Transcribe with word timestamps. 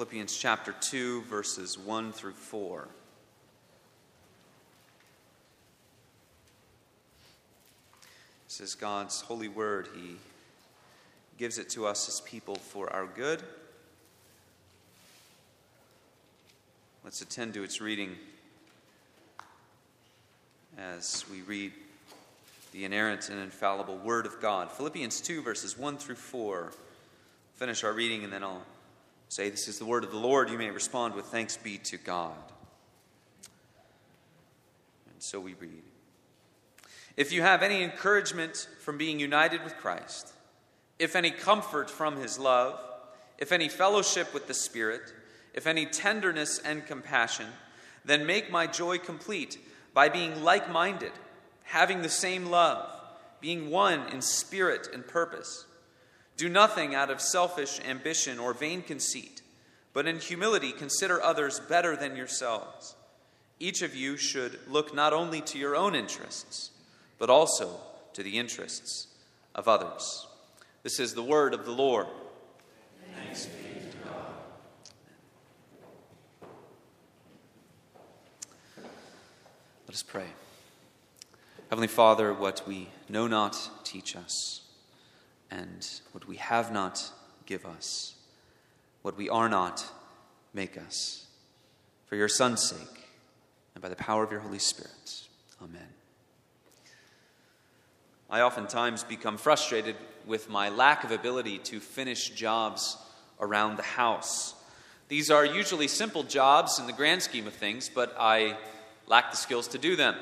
Philippians 0.00 0.34
chapter 0.34 0.74
2, 0.80 1.24
verses 1.24 1.78
1 1.78 2.12
through 2.12 2.32
4. 2.32 2.88
This 8.48 8.60
is 8.62 8.74
God's 8.74 9.20
holy 9.20 9.48
word. 9.48 9.88
He 9.94 10.16
gives 11.36 11.58
it 11.58 11.68
to 11.72 11.84
us 11.84 12.08
as 12.08 12.22
people 12.22 12.54
for 12.54 12.90
our 12.90 13.04
good. 13.04 13.42
Let's 17.04 17.20
attend 17.20 17.52
to 17.52 17.62
its 17.62 17.82
reading 17.82 18.16
as 20.78 21.26
we 21.30 21.42
read 21.42 21.72
the 22.72 22.86
inerrant 22.86 23.28
and 23.28 23.38
infallible 23.38 23.98
Word 23.98 24.24
of 24.24 24.40
God. 24.40 24.72
Philippians 24.72 25.20
2, 25.20 25.42
verses 25.42 25.76
1 25.76 25.98
through 25.98 26.14
4. 26.14 26.72
Finish 27.56 27.84
our 27.84 27.92
reading 27.92 28.24
and 28.24 28.32
then 28.32 28.42
I'll 28.42 28.62
say, 29.30 29.48
This 29.48 29.68
is 29.68 29.78
the 29.78 29.86
Word 29.86 30.04
of 30.04 30.10
the 30.10 30.18
Lord. 30.18 30.50
You 30.50 30.58
may 30.58 30.70
respond 30.70 31.14
with 31.14 31.26
thanks 31.26 31.56
be 31.56 31.78
to 31.78 31.96
God. 31.96 32.36
And 35.10 35.22
so 35.22 35.40
we 35.40 35.54
read 35.54 35.82
If 37.16 37.32
you 37.32 37.40
have 37.40 37.62
any 37.62 37.82
encouragement 37.82 38.68
from 38.80 38.98
being 38.98 39.18
united 39.18 39.64
with 39.64 39.76
Christ, 39.78 40.32
if 40.98 41.16
any 41.16 41.30
comfort 41.30 41.90
from 41.90 42.16
his 42.16 42.38
love, 42.38 42.78
if 43.38 43.52
any 43.52 43.70
fellowship 43.70 44.34
with 44.34 44.46
the 44.46 44.54
Spirit, 44.54 45.14
if 45.54 45.66
any 45.66 45.86
tenderness 45.86 46.58
and 46.58 46.86
compassion, 46.86 47.46
then 48.04 48.26
make 48.26 48.50
my 48.50 48.66
joy 48.66 48.98
complete 48.98 49.58
by 49.94 50.08
being 50.08 50.42
like 50.42 50.70
minded, 50.70 51.12
having 51.64 52.02
the 52.02 52.08
same 52.08 52.46
love, 52.46 52.88
being 53.40 53.70
one 53.70 54.08
in 54.08 54.22
spirit 54.22 54.88
and 54.92 55.06
purpose. 55.06 55.66
Do 56.40 56.48
nothing 56.48 56.94
out 56.94 57.10
of 57.10 57.20
selfish 57.20 57.80
ambition 57.86 58.38
or 58.38 58.54
vain 58.54 58.80
conceit, 58.80 59.42
but 59.92 60.06
in 60.06 60.18
humility 60.18 60.72
consider 60.72 61.22
others 61.22 61.60
better 61.60 61.96
than 61.96 62.16
yourselves. 62.16 62.96
Each 63.58 63.82
of 63.82 63.94
you 63.94 64.16
should 64.16 64.58
look 64.66 64.94
not 64.94 65.12
only 65.12 65.42
to 65.42 65.58
your 65.58 65.76
own 65.76 65.94
interests, 65.94 66.70
but 67.18 67.28
also 67.28 67.78
to 68.14 68.22
the 68.22 68.38
interests 68.38 69.08
of 69.54 69.68
others. 69.68 70.26
This 70.82 70.98
is 70.98 71.12
the 71.12 71.22
word 71.22 71.52
of 71.52 71.66
the 71.66 71.72
Lord. 71.72 72.06
Thanks 73.14 73.44
be 73.44 73.78
to 73.90 74.08
God. 74.08 74.24
Let 79.86 79.94
us 79.94 80.02
pray. 80.02 80.28
Heavenly 81.68 81.86
Father, 81.86 82.32
what 82.32 82.66
we 82.66 82.88
know 83.10 83.26
not, 83.26 83.68
teach 83.84 84.16
us, 84.16 84.62
and 85.50 85.86
what 86.12 86.26
we 86.28 86.36
have 86.36 86.72
not, 86.72 87.10
give 87.46 87.66
us. 87.66 88.14
What 89.02 89.16
we 89.16 89.28
are 89.28 89.48
not, 89.48 89.84
make 90.54 90.78
us. 90.78 91.26
For 92.06 92.16
your 92.16 92.28
Son's 92.28 92.62
sake, 92.62 93.08
and 93.74 93.82
by 93.82 93.88
the 93.88 93.96
power 93.96 94.22
of 94.22 94.30
your 94.30 94.40
Holy 94.40 94.58
Spirit. 94.58 95.22
Amen. 95.62 95.88
I 98.28 98.42
oftentimes 98.42 99.04
become 99.04 99.36
frustrated 99.36 99.96
with 100.26 100.48
my 100.48 100.68
lack 100.68 101.02
of 101.02 101.10
ability 101.10 101.58
to 101.58 101.80
finish 101.80 102.30
jobs 102.30 102.96
around 103.40 103.76
the 103.76 103.82
house. 103.82 104.54
These 105.08 105.30
are 105.30 105.44
usually 105.44 105.88
simple 105.88 106.22
jobs 106.22 106.78
in 106.78 106.86
the 106.86 106.92
grand 106.92 107.22
scheme 107.22 107.48
of 107.48 107.54
things, 107.54 107.90
but 107.92 108.14
I 108.18 108.56
lack 109.08 109.32
the 109.32 109.36
skills 109.36 109.66
to 109.68 109.78
do 109.78 109.96
them. 109.96 110.14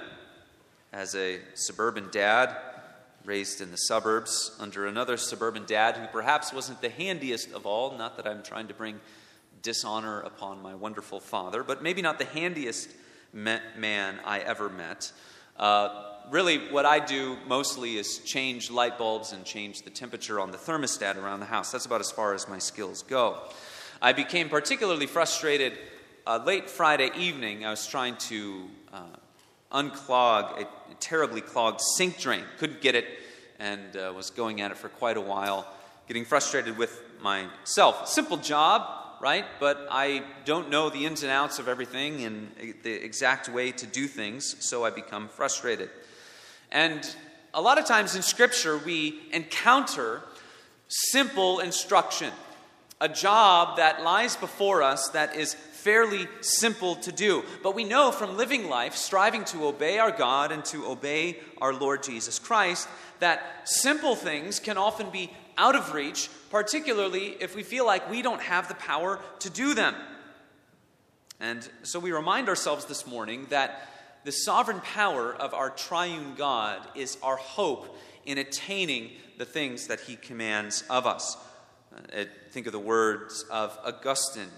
As 0.93 1.15
a 1.15 1.41
suburban 1.53 2.09
dad, 2.10 2.56
raised 3.28 3.61
in 3.61 3.71
the 3.71 3.77
suburbs 3.77 4.56
under 4.59 4.87
another 4.87 5.19
suburban 5.19 5.62
dad 5.66 5.99
who 5.99 6.06
perhaps 6.06 6.50
wasn't 6.50 6.81
the 6.81 6.89
handiest 6.89 7.53
of 7.53 7.66
all, 7.66 7.97
not 7.99 8.16
that 8.16 8.27
I'm 8.27 8.43
trying 8.43 8.69
to 8.69 8.75
bring 8.75 8.99
dishonor 9.61 10.21
upon 10.21 10.62
my 10.62 10.75
wonderful 10.75 11.21
father, 11.21 11.62
but 11.62 11.83
maybe 11.83 12.00
not 12.00 12.19
the 12.19 12.25
handiest 12.25 12.89
man 13.34 14.19
I 14.25 14.39
ever 14.39 14.71
met. 14.71 15.12
Uh, 15.59 16.05
really, 16.31 16.71
what 16.71 16.87
I 16.87 17.00
do 17.00 17.37
mostly 17.47 17.99
is 17.99 18.21
change 18.21 18.71
light 18.71 18.97
bulbs 18.97 19.33
and 19.33 19.45
change 19.45 19.83
the 19.83 19.91
temperature 19.91 20.41
on 20.41 20.50
the 20.50 20.56
thermostat 20.56 21.16
around 21.16 21.41
the 21.41 21.47
house. 21.47 21.71
That's 21.71 21.84
about 21.84 22.00
as 22.00 22.10
far 22.10 22.33
as 22.33 22.49
my 22.49 22.59
skills 22.59 23.03
go. 23.03 23.43
I 24.00 24.15
became 24.15 24.49
particularly 24.49 25.06
frustrated 25.06 25.75
uh, 26.27 26.41
late 26.47 26.71
Friday 26.71 27.10
evening. 27.15 27.66
I 27.66 27.71
was 27.71 27.87
trying 27.87 28.16
to 28.16 28.69
uh, 28.91 29.03
unclog 29.71 30.62
a 30.62 30.78
terribly 31.00 31.41
clogged 31.41 31.81
sink 31.81 32.19
drain. 32.19 32.42
Couldn't 32.59 32.81
get 32.81 32.94
it 32.94 33.06
and 33.59 33.97
uh, 33.97 34.12
was 34.14 34.31
going 34.31 34.60
at 34.60 34.70
it 34.70 34.76
for 34.76 34.88
quite 34.88 35.16
a 35.16 35.20
while, 35.20 35.66
getting 36.06 36.25
frustrated 36.25 36.78
with 36.78 37.03
myself. 37.20 38.09
Simple 38.09 38.36
job, 38.36 38.88
right? 39.20 39.44
But 39.59 39.86
I 39.91 40.22
don't 40.44 40.70
know 40.70 40.91
the 40.91 41.06
ins 41.06 41.22
and 41.22 41.32
outs 41.32 41.59
of 41.59 41.69
everything 41.69 42.25
and 42.25 42.50
the 42.82 42.92
exact 42.92 43.48
way 43.48 43.72
to 43.72 43.86
do 43.86 44.06
things, 44.06 44.56
so 44.64 44.84
I 44.84 44.91
become 44.91 45.28
frustrated. 45.28 45.91
And 46.70 47.04
a 47.54 47.60
lot 47.60 47.78
of 47.78 47.86
times 47.86 48.15
in 48.15 48.22
Scripture, 48.22 48.78
we 48.78 49.20
encounter 49.32 50.22
simple 50.88 51.60
instruction, 51.60 52.32
a 53.00 53.09
job 53.09 53.76
that 53.76 54.03
lies 54.03 54.36
before 54.36 54.82
us 54.82 55.09
that 55.10 55.34
is 55.34 55.56
fairly 55.88 56.28
simple 56.43 56.97
to 56.97 57.10
do. 57.10 57.43
But 57.62 57.75
we 57.75 57.82
know 57.82 58.12
from 58.12 58.37
living 58.37 58.69
life, 58.69 58.94
striving 58.94 59.43
to 59.47 59.65
obey 59.65 59.99
our 59.99 60.10
God 60.10 60.53
and 60.53 60.62
to 60.66 60.84
obey 60.84 61.38
our 61.62 61.72
Lord 61.72 62.03
Jesus 62.03 62.38
Christ, 62.38 62.87
that 63.21 63.66
simple 63.66 64.15
things 64.15 64.60
can 64.60 64.77
often 64.77 65.09
be 65.09 65.31
out 65.56 65.75
of 65.75 65.94
reach, 65.94 66.28
particularly 66.50 67.38
if 67.41 67.56
we 67.56 67.62
feel 67.62 67.87
like 67.87 68.10
we 68.10 68.21
don't 68.21 68.43
have 68.43 68.69
the 68.69 68.75
power 68.75 69.19
to 69.38 69.48
do 69.48 69.72
them. 69.72 69.94
And 71.41 71.66
so 71.84 71.98
we 71.98 72.12
remind 72.12 72.50
ourselves 72.50 72.84
this 72.84 73.06
morning 73.06 73.47
that 73.48 73.88
the 74.25 74.32
sovereign 74.32 74.81
power 74.81 75.34
of 75.34 75.54
our 75.54 75.71
triune 75.71 76.34
God 76.37 76.87
is 76.94 77.16
our 77.22 77.37
hope 77.37 77.97
in 78.27 78.37
attaining 78.37 79.12
the 79.38 79.47
things 79.47 79.87
that 79.87 80.00
he 80.00 80.16
commands 80.16 80.84
of 80.91 81.06
us. 81.06 81.38
Uh, 81.94 82.25
think 82.50 82.66
of 82.66 82.72
the 82.72 82.78
words 82.78 83.47
of 83.50 83.78
Augustine 83.87 84.50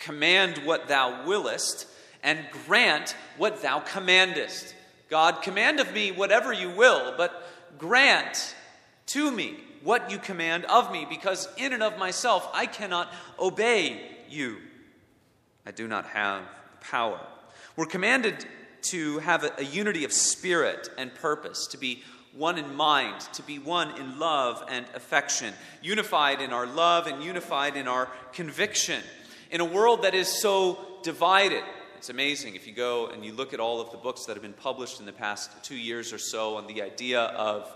Command 0.00 0.58
what 0.64 0.88
thou 0.88 1.24
willest, 1.26 1.86
and 2.22 2.38
grant 2.66 3.14
what 3.38 3.62
thou 3.62 3.80
commandest. 3.80 4.74
God, 5.08 5.42
command 5.42 5.80
of 5.80 5.92
me 5.92 6.10
whatever 6.12 6.52
you 6.52 6.70
will, 6.70 7.14
but 7.16 7.46
grant 7.78 8.54
to 9.06 9.30
me 9.30 9.56
what 9.82 10.10
you 10.10 10.18
command 10.18 10.64
of 10.66 10.92
me, 10.92 11.06
because 11.08 11.48
in 11.56 11.72
and 11.72 11.82
of 11.82 11.98
myself 11.98 12.48
I 12.52 12.66
cannot 12.66 13.12
obey 13.38 14.00
you. 14.28 14.58
I 15.66 15.70
do 15.70 15.88
not 15.88 16.06
have 16.06 16.42
power. 16.80 17.20
We're 17.76 17.86
commanded 17.86 18.46
to 18.90 19.18
have 19.18 19.44
a, 19.44 19.52
a 19.58 19.64
unity 19.64 20.04
of 20.04 20.12
spirit 20.12 20.88
and 20.98 21.14
purpose, 21.14 21.66
to 21.68 21.78
be 21.78 22.02
one 22.34 22.58
in 22.58 22.74
mind, 22.74 23.20
to 23.32 23.42
be 23.42 23.58
one 23.58 23.96
in 23.98 24.18
love 24.18 24.64
and 24.68 24.86
affection, 24.94 25.52
unified 25.82 26.40
in 26.40 26.52
our 26.52 26.66
love 26.66 27.06
and 27.06 27.22
unified 27.22 27.76
in 27.76 27.88
our 27.88 28.08
conviction. 28.32 29.02
In 29.50 29.60
a 29.60 29.64
world 29.64 30.02
that 30.02 30.14
is 30.14 30.28
so 30.28 30.78
divided, 31.02 31.64
it's 31.96 32.08
amazing 32.08 32.54
if 32.54 32.68
you 32.68 32.72
go 32.72 33.08
and 33.08 33.24
you 33.24 33.32
look 33.32 33.52
at 33.52 33.58
all 33.58 33.80
of 33.80 33.90
the 33.90 33.96
books 33.96 34.26
that 34.26 34.34
have 34.34 34.42
been 34.42 34.52
published 34.52 35.00
in 35.00 35.06
the 35.06 35.12
past 35.12 35.50
two 35.64 35.74
years 35.74 36.12
or 36.12 36.18
so 36.18 36.56
on 36.56 36.68
the 36.68 36.82
idea 36.82 37.20
of 37.20 37.68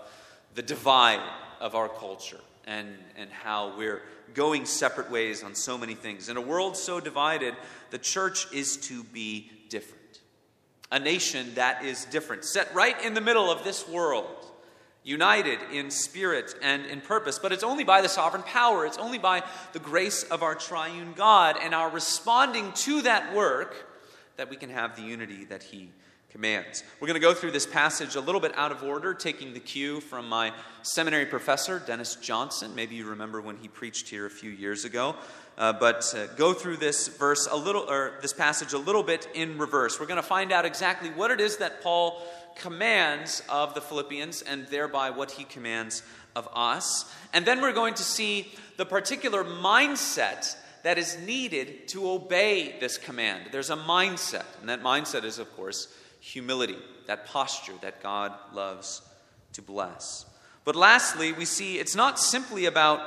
the 0.53 0.61
divide 0.61 1.19
of 1.59 1.75
our 1.75 1.89
culture 1.89 2.39
and, 2.65 2.87
and 3.17 3.29
how 3.29 3.77
we're 3.77 4.01
going 4.33 4.65
separate 4.65 5.11
ways 5.11 5.43
on 5.43 5.53
so 5.53 5.77
many 5.77 5.95
things. 5.95 6.29
In 6.29 6.37
a 6.37 6.41
world 6.41 6.77
so 6.77 7.01
divided, 7.01 7.53
the 7.89 7.97
church 7.97 8.47
is 8.53 8.77
to 8.77 9.03
be 9.03 9.51
different. 9.67 10.21
A 10.93 10.99
nation 10.99 11.55
that 11.55 11.83
is 11.83 12.05
different, 12.05 12.45
set 12.45 12.73
right 12.73 13.03
in 13.03 13.15
the 13.15 13.21
middle 13.21 13.51
of 13.51 13.65
this 13.65 13.85
world, 13.85 14.44
united 15.05 15.59
in 15.71 15.89
spirit 15.89 16.55
and 16.61 16.85
in 16.87 16.99
purpose. 16.99 17.39
But 17.39 17.53
it's 17.53 17.63
only 17.63 17.85
by 17.85 18.01
the 18.01 18.09
sovereign 18.09 18.43
power, 18.43 18.85
it's 18.85 18.97
only 18.97 19.19
by 19.19 19.43
the 19.71 19.79
grace 19.79 20.23
of 20.23 20.43
our 20.43 20.55
triune 20.55 21.13
God 21.15 21.57
and 21.61 21.73
our 21.73 21.89
responding 21.89 22.73
to 22.73 23.03
that 23.03 23.33
work 23.33 23.87
that 24.35 24.49
we 24.49 24.57
can 24.57 24.69
have 24.69 24.97
the 24.97 25.03
unity 25.03 25.45
that 25.45 25.63
He 25.63 25.91
commands. 26.35 26.83
We're 26.99 27.07
going 27.07 27.21
to 27.21 27.25
go 27.25 27.33
through 27.33 27.51
this 27.51 27.65
passage 27.65 28.15
a 28.15 28.19
little 28.19 28.41
bit 28.41 28.51
out 28.57 28.73
of 28.73 28.83
order, 28.83 29.13
taking 29.13 29.53
the 29.53 29.59
cue 29.61 30.01
from 30.01 30.27
my 30.27 30.51
seminary 30.81 31.25
professor, 31.25 31.79
Dennis 31.79 32.15
Johnson. 32.17 32.75
Maybe 32.75 32.95
you 32.95 33.05
remember 33.05 33.39
when 33.39 33.55
he 33.55 33.69
preached 33.69 34.09
here 34.09 34.25
a 34.25 34.29
few 34.29 34.49
years 34.49 34.83
ago. 34.83 35.15
Uh, 35.57 35.71
but 35.71 36.13
uh, 36.13 36.27
go 36.35 36.53
through 36.53 36.75
this 36.75 37.07
verse 37.07 37.47
a 37.49 37.55
little, 37.55 37.89
or 37.89 38.19
this 38.21 38.33
passage 38.33 38.73
a 38.73 38.77
little 38.77 39.01
bit 39.01 39.29
in 39.33 39.57
reverse. 39.57 39.97
We're 39.97 40.07
going 40.07 40.21
to 40.21 40.27
find 40.27 40.51
out 40.51 40.65
exactly 40.65 41.09
what 41.09 41.31
it 41.31 41.39
is 41.39 41.55
that 41.57 41.81
Paul 41.81 42.21
commands 42.55 43.43
of 43.49 43.73
the 43.73 43.81
Philippians, 43.81 44.41
and 44.41 44.67
thereby 44.67 45.09
what 45.09 45.31
he 45.31 45.43
commands 45.43 46.03
of 46.35 46.47
us. 46.53 47.11
And 47.33 47.45
then 47.45 47.61
we're 47.61 47.73
going 47.73 47.93
to 47.95 48.03
see 48.03 48.51
the 48.77 48.85
particular 48.85 49.43
mindset 49.43 50.55
that 50.83 50.97
is 50.97 51.17
needed 51.25 51.87
to 51.89 52.09
obey 52.09 52.75
this 52.79 52.97
command. 52.97 53.49
There's 53.51 53.71
a 53.71 53.77
mindset, 53.77 54.45
and 54.59 54.69
that 54.69 54.83
mindset 54.83 55.23
is, 55.23 55.39
of 55.39 55.51
course, 55.55 55.87
humility, 56.19 56.77
that 57.07 57.25
posture 57.25 57.73
that 57.81 58.03
God 58.03 58.31
loves 58.53 59.01
to 59.53 59.61
bless. 59.61 60.25
But 60.63 60.75
lastly, 60.75 61.31
we 61.31 61.45
see 61.45 61.79
it's 61.79 61.95
not 61.95 62.19
simply 62.19 62.65
about 62.65 62.99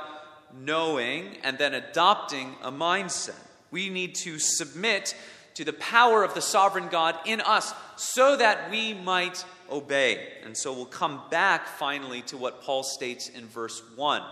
knowing 0.57 1.37
and 1.43 1.57
then 1.57 1.73
adopting 1.73 2.55
a 2.63 2.71
mindset. 2.71 3.39
We 3.71 3.89
need 3.89 4.15
to 4.15 4.39
submit 4.39 5.15
to 5.59 5.65
the 5.65 5.73
power 5.73 6.23
of 6.23 6.33
the 6.33 6.41
sovereign 6.41 6.87
God 6.87 7.19
in 7.25 7.41
us 7.41 7.73
so 7.97 8.37
that 8.37 8.71
we 8.71 8.93
might 8.93 9.43
obey. 9.69 10.25
And 10.45 10.55
so 10.55 10.71
we'll 10.71 10.85
come 10.85 11.19
back 11.29 11.67
finally 11.67 12.21
to 12.27 12.37
what 12.37 12.63
Paul 12.63 12.81
states 12.81 13.27
in 13.27 13.45
verse 13.45 13.81
1, 13.97 14.23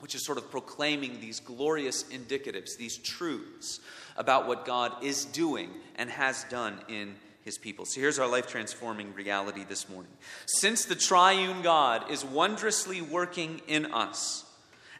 which 0.00 0.14
is 0.14 0.24
sort 0.24 0.38
of 0.38 0.50
proclaiming 0.50 1.20
these 1.20 1.38
glorious 1.38 2.04
indicatives, 2.04 2.78
these 2.78 2.96
truths 2.96 3.80
about 4.16 4.48
what 4.48 4.64
God 4.64 5.04
is 5.04 5.26
doing 5.26 5.68
and 5.96 6.08
has 6.08 6.44
done 6.44 6.78
in 6.88 7.14
his 7.42 7.58
people. 7.58 7.84
So 7.84 8.00
here's 8.00 8.18
our 8.18 8.26
life 8.26 8.46
transforming 8.46 9.12
reality 9.12 9.64
this 9.68 9.86
morning. 9.90 10.12
Since 10.46 10.86
the 10.86 10.94
triune 10.94 11.60
God 11.60 12.10
is 12.10 12.24
wondrously 12.24 13.02
working 13.02 13.60
in 13.68 13.92
us, 13.92 14.46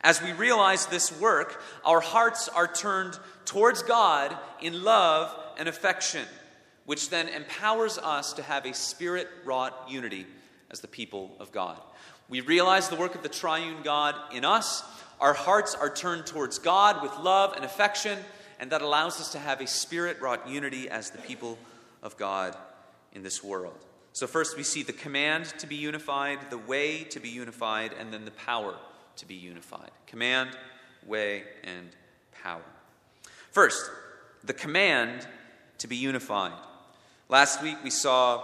as 0.03 0.21
we 0.21 0.33
realize 0.33 0.85
this 0.85 1.19
work, 1.19 1.63
our 1.87 2.01
hearts 2.01 2.51
are 2.51 2.71
turned 2.71 3.19
towards 3.47 3.83
God 3.83 4.37
in 4.61 4.85
love 4.85 5.35
and 5.59 5.69
affection, 5.69 6.25
which 6.85 7.11
then 7.11 7.29
empowers 7.29 7.99
us 7.99 8.33
to 8.35 8.43
have 8.43 8.67
a 8.67 8.75
spirit 8.75 9.29
wrought 9.45 9.87
unity 9.89 10.27
as 10.71 10.81
the 10.81 10.89
people 10.89 11.37
of 11.39 11.53
God. 11.53 11.81
We 12.29 12.41
realize 12.41 12.89
the 12.89 12.97
work 12.97 13.15
of 13.15 13.23
the 13.23 13.29
triune 13.29 13.83
God 13.83 14.15
in 14.33 14.45
us. 14.45 14.83
Our 15.21 15.35
hearts 15.35 15.75
are 15.75 15.95
turned 15.95 16.27
towards 16.27 16.59
God 16.59 17.03
with 17.03 17.17
love 17.19 17.55
and 17.55 17.65
affection, 17.65 18.19
and 18.59 18.71
that 18.71 18.83
allows 18.83 19.21
us 19.21 19.33
to 19.33 19.39
have 19.39 19.61
a 19.61 19.67
spirit 19.67 20.21
wrought 20.21 20.49
unity 20.49 20.89
as 20.89 21.11
the 21.11 21.19
people 21.19 21.59
of 22.03 22.17
God 22.17 22.57
in 23.13 23.23
this 23.23 23.43
world. 23.43 23.79
So, 24.13 24.27
first 24.27 24.57
we 24.57 24.63
see 24.63 24.83
the 24.83 24.93
command 24.93 25.47
to 25.59 25.67
be 25.67 25.77
unified, 25.77 26.39
the 26.51 26.59
way 26.59 27.05
to 27.05 27.21
be 27.21 27.29
unified, 27.29 27.93
and 27.99 28.13
then 28.13 28.25
the 28.25 28.31
power 28.31 28.75
to 29.17 29.27
be 29.27 29.35
unified. 29.35 29.91
Command, 30.07 30.51
way, 31.07 31.45
and 31.65 31.89
power. 32.43 32.63
First, 33.51 33.91
the 34.45 34.53
command 34.53 35.27
to 35.85 35.89
be 35.89 35.97
unified. 35.97 36.55
Last 37.29 37.63
week 37.63 37.77
we 37.85 37.91
saw 37.91 38.43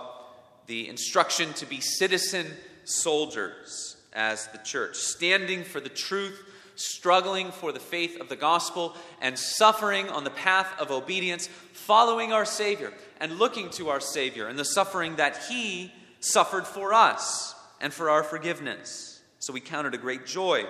the 0.67 0.91
instruction 0.91 1.55
to 1.55 1.65
be 1.65 1.81
citizen 1.81 2.47
soldiers 2.85 3.97
as 4.13 4.47
the 4.49 4.59
church, 4.59 4.97
standing 4.97 5.65
for 5.65 5.81
the 5.81 5.89
truth, 5.89 6.39
struggling 6.75 7.51
for 7.51 7.73
the 7.73 7.81
faith 7.81 8.21
of 8.21 8.29
the 8.29 8.37
gospel, 8.37 8.95
and 9.23 9.39
suffering 9.39 10.11
on 10.11 10.23
the 10.23 10.29
path 10.29 10.69
of 10.79 10.91
obedience, 10.91 11.49
following 11.73 12.31
our 12.31 12.45
Savior 12.45 12.93
and 13.23 13.39
looking 13.39 13.71
to 13.71 13.89
our 13.89 14.01
Savior 14.01 14.47
and 14.47 14.59
the 14.59 14.65
suffering 14.67 15.17
that 15.17 15.45
He 15.49 15.91
suffered 16.21 16.67
for 16.67 16.93
us 16.93 17.55
and 17.81 17.91
for 17.91 18.11
our 18.11 18.23
forgiveness. 18.23 19.23
So 19.39 19.55
we 19.55 19.61
count 19.61 19.87
it 19.87 19.95
a 19.95 19.99
great 19.99 20.27
joy 20.27 20.67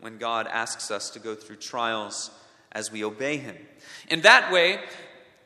when 0.00 0.18
God 0.18 0.48
asks 0.48 0.90
us 0.90 1.10
to 1.10 1.20
go 1.20 1.36
through 1.36 1.58
trials 1.58 2.32
as 2.72 2.90
we 2.90 3.04
obey 3.04 3.36
Him. 3.36 3.56
In 4.08 4.22
that 4.22 4.50
way, 4.50 4.80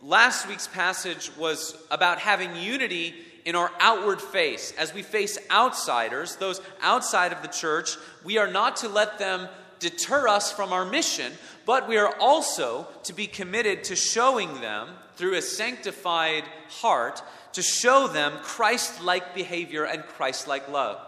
last 0.05 0.47
week's 0.47 0.69
passage 0.69 1.35
was 1.37 1.77
about 1.91 2.19
having 2.19 2.55
unity 2.57 3.15
in 3.47 3.57
our 3.57 3.71
outward 3.81 4.21
face. 4.21 4.73
As 4.79 4.93
we 4.93 5.03
face 5.03 5.39
outsiders, 5.51 6.37
those 6.37 6.61
outside 6.83 7.33
of 7.33 7.41
the 7.41 7.49
church, 7.49 7.97
we 8.23 8.37
are 8.37 8.47
not 8.47 8.77
to 8.77 8.89
let 8.89 9.19
them 9.19 9.49
deter 9.79 10.29
us 10.29 10.53
from 10.53 10.73
our 10.73 10.85
mission, 10.85 11.33
but 11.67 11.89
we 11.89 11.97
are 11.97 12.15
also 12.19 12.87
to 13.05 13.13
be 13.15 13.27
committed 13.27 13.85
to 13.85 13.97
showing 13.97 14.61
them, 14.61 14.89
through 15.17 15.35
a 15.35 15.43
sanctified 15.43 16.45
heart, 16.69 17.23
to 17.53 17.63
show 17.63 18.09
them 18.09 18.33
Christ 18.43 19.03
like 19.03 19.35
behavior 19.35 19.85
and 19.85 20.03
Christ 20.03 20.49
like 20.49 20.69
love. 20.69 21.01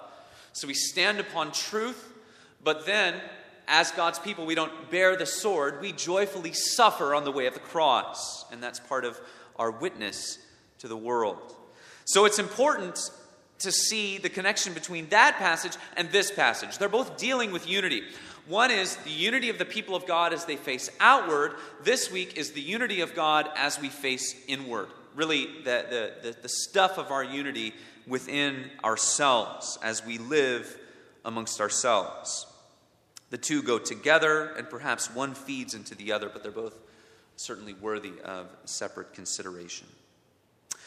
So 0.53 0.67
we 0.67 0.75
stand 0.75 1.21
upon 1.21 1.53
truth, 1.53 2.13
but 2.63 2.87
then, 2.87 3.15
as 3.69 3.91
God's 3.93 4.19
people, 4.19 4.47
we 4.47 4.55
don't 4.55 4.91
bear 4.91 5.17
the 5.17 5.27
sword. 5.27 5.81
We 5.81 5.93
joyfully 5.93 6.53
suffer 6.53 7.15
on 7.15 7.25
the 7.25 7.33
way 7.33 7.47
of 7.47 7.55
the 7.55 7.61
cross. 7.61 8.45
And 8.53 8.63
that's 8.63 8.79
part 8.79 9.05
of 9.05 9.21
our 9.57 9.71
witness 9.71 10.39
to 10.79 10.89
the 10.89 10.97
world. 10.97 11.55
So 12.05 12.25
it's 12.25 12.39
important 12.39 13.11
to 13.59 13.73
see 13.73 14.19
the 14.19 14.29
connection 14.29 14.73
between 14.75 15.09
that 15.09 15.37
passage 15.39 15.73
and 15.97 16.11
this 16.11 16.31
passage. 16.31 16.79
They're 16.79 16.89
both 16.89 17.17
dealing 17.17 17.51
with 17.51 17.69
unity. 17.69 18.03
One 18.47 18.71
is 18.71 18.97
the 18.97 19.11
unity 19.11 19.49
of 19.49 19.59
the 19.59 19.65
people 19.65 19.97
of 19.97 20.07
God 20.07 20.33
as 20.33 20.45
they 20.45 20.57
face 20.57 20.91
outward. 21.01 21.55
This 21.83 22.13
week 22.13 22.37
is 22.37 22.53
the 22.53 22.61
unity 22.61 23.01
of 23.01 23.15
God 23.15 23.49
as 23.57 23.81
we 23.81 23.89
face 23.89 24.37
inward. 24.47 24.89
Really, 25.17 25.47
the, 25.65 26.13
the, 26.23 26.31
the, 26.31 26.37
the 26.43 26.49
stuff 26.49 26.99
of 26.99 27.11
our 27.11 27.25
unity 27.25 27.75
within 28.07 28.71
ourselves 28.85 29.79
as 29.83 30.05
we 30.05 30.19
live 30.19 30.79
amongst 31.25 31.61
ourselves. 31.61 32.47
The 33.31 33.39
two 33.39 33.63
go 33.63 33.79
together, 33.79 34.55
and 34.57 34.71
perhaps 34.71 35.13
one 35.13 35.35
feeds 35.35 35.75
into 35.75 35.95
the 35.95 36.13
other, 36.13 36.29
but 36.29 36.43
they're 36.43 36.53
both 36.53 36.79
certainly 37.37 37.75
worthy 37.75 38.13
of 38.25 38.47
separate 38.65 39.13
consideration. 39.15 39.87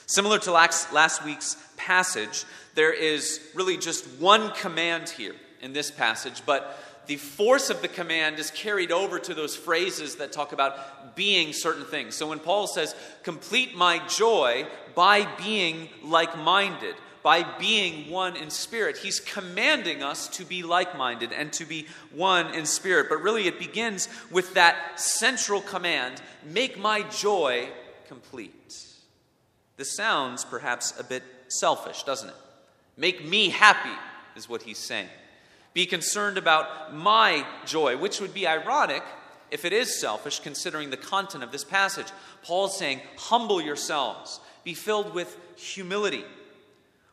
Similar 0.06 0.40
to 0.40 0.52
last 0.52 1.24
week's 1.26 1.58
passage, 1.78 2.46
there 2.76 2.94
is 2.94 3.40
really 3.54 3.78
just 3.78 4.06
one 4.20 4.52
command 4.54 5.10
here 5.10 5.36
in 5.62 5.74
this 5.74 5.92
passage, 5.92 6.42
but 6.46 6.80
the 7.06 7.18
force 7.18 7.70
of 7.70 7.82
the 7.82 7.88
command 7.88 8.40
is 8.40 8.52
carried 8.52 8.92
over 8.92 9.20
to 9.20 9.34
those 9.34 9.56
phrases 9.56 10.16
that 10.16 10.32
talk 10.32 10.52
about 10.54 11.16
being 11.16 11.54
certain 11.54 11.86
things. 11.86 12.16
So 12.16 12.30
when 12.30 12.40
Paul 12.40 12.68
says, 12.68 12.96
complete 13.24 13.76
my 13.76 14.00
joy 14.08 14.66
by 14.96 15.28
being 15.38 15.90
like 16.04 16.38
minded, 16.38 16.96
by 17.22 17.44
being 17.58 18.10
one 18.10 18.36
in 18.36 18.50
spirit. 18.50 18.98
He's 18.98 19.20
commanding 19.20 20.04
us 20.04 20.28
to 20.30 20.46
be 20.46 20.64
like 20.64 20.98
minded 20.98 21.32
and 21.34 21.52
to 21.54 21.66
be 21.66 21.88
one 22.14 22.54
in 22.54 22.66
spirit. 22.66 23.08
But 23.10 23.22
really, 23.22 23.48
it 23.48 23.60
begins 23.60 24.08
with 24.32 24.54
that 24.54 25.00
central 25.00 25.62
command 25.62 26.22
make 26.46 26.78
my 26.78 27.04
joy 27.04 27.70
complete. 28.08 28.54
This 29.78 29.96
sounds 29.96 30.44
perhaps 30.44 30.94
a 31.00 31.04
bit 31.04 31.24
selfish, 31.48 32.04
doesn't 32.04 32.30
it? 32.30 32.36
Make 32.98 33.26
me 33.26 33.50
happy, 33.50 33.98
is 34.36 34.50
what 34.50 34.64
he's 34.64 34.78
saying. 34.78 35.08
Be 35.74 35.86
concerned 35.86 36.38
about 36.38 36.94
my 36.94 37.46
joy, 37.66 37.96
which 37.96 38.20
would 38.20 38.34
be 38.34 38.48
ironic 38.48 39.04
if 39.52 39.66
it 39.66 39.74
is 39.74 40.00
selfish, 40.00 40.40
considering 40.40 40.90
the 40.90 40.98
content 40.98 41.44
of 41.44 41.52
this 41.52 41.64
passage. 41.64 42.08
Paul's 42.44 42.78
saying, 42.78 43.02
Humble 43.18 43.62
yourselves, 43.62 44.40
be 44.64 44.74
filled 44.74 45.14
with 45.14 45.38
humility. 45.56 46.26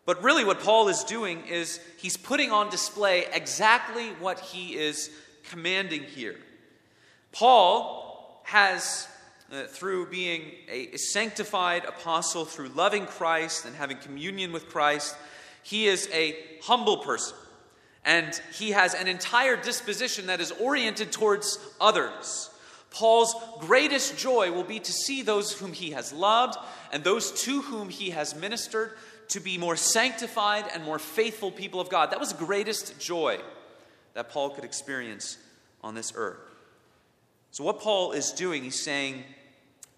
But 0.07 0.23
really, 0.23 0.45
what 0.45 0.61
Paul 0.61 0.89
is 0.89 1.03
doing 1.03 1.45
is 1.47 1.81
he's 1.99 2.17
putting 2.17 2.53
on 2.53 2.71
display 2.71 3.27
exactly 3.33 4.11
what 4.21 4.39
he 4.39 4.77
is 4.77 5.11
commanding 5.51 6.05
here. 6.05 6.37
Paul 7.33 8.41
has, 8.45 9.09
uh, 9.53 9.65
through 9.65 10.07
being 10.07 10.53
a, 10.71 10.95
a 10.95 10.97
sanctified 10.97 11.85
apostle, 11.85 12.45
through 12.45 12.69
loving 12.69 13.07
Christ 13.07 13.67
and 13.67 13.75
having 13.75 13.99
communion 13.99 14.53
with 14.53 14.69
Christ, 14.69 15.17
he 15.65 15.87
is 15.87 16.09
a 16.13 16.37
humble 16.63 16.99
person. 16.99 17.37
And 18.05 18.41
he 18.57 18.71
has 18.71 18.95
an 18.95 19.09
entire 19.09 19.57
disposition 19.57 20.27
that 20.27 20.41
is 20.41 20.53
oriented 20.53 21.11
towards 21.11 21.59
others. 21.81 22.51
Paul's 22.91 23.35
greatest 23.59 24.17
joy 24.17 24.53
will 24.53 24.63
be 24.65 24.79
to 24.79 24.93
see 24.93 25.23
those 25.23 25.53
whom 25.53 25.73
he 25.73 25.91
has 25.91 26.13
loved 26.13 26.57
and 26.93 27.03
those 27.03 27.33
to 27.43 27.63
whom 27.63 27.89
he 27.89 28.11
has 28.11 28.37
ministered 28.37 28.93
to 29.29 29.41
be 29.41 29.59
more 29.59 29.77
sanctified 29.77 30.65
and 30.73 30.85
more 30.85 30.99
faithful 30.99 31.51
people 31.51 31.81
of 31.81 31.89
God. 31.89 32.11
That 32.11 32.21
was 32.21 32.33
the 32.33 32.45
greatest 32.45 32.99
joy 33.01 33.39
that 34.15 34.31
Paul 34.31 34.51
could 34.51 34.65
experience 34.65 35.39
on 35.83 35.95
this 35.95 36.13
earth. 36.15 36.39
So, 37.51 37.65
what 37.65 37.81
Paul 37.81 38.13
is 38.13 38.33
doing, 38.33 38.65
he's 38.65 38.83
saying, 38.83 39.25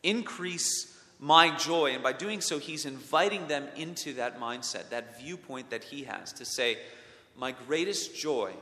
increase 0.02 0.96
my 1.18 1.56
joy. 1.56 1.92
And 1.92 2.02
by 2.02 2.12
doing 2.12 2.40
so, 2.40 2.58
he's 2.58 2.86
inviting 2.86 3.48
them 3.48 3.66
into 3.76 4.14
that 4.14 4.40
mindset, 4.40 4.90
that 4.90 5.20
viewpoint 5.20 5.70
that 5.70 5.84
he 5.84 6.04
has 6.04 6.32
to 6.34 6.44
say, 6.44 6.78
My 7.36 7.52
greatest 7.52 8.16
joy 8.16 8.52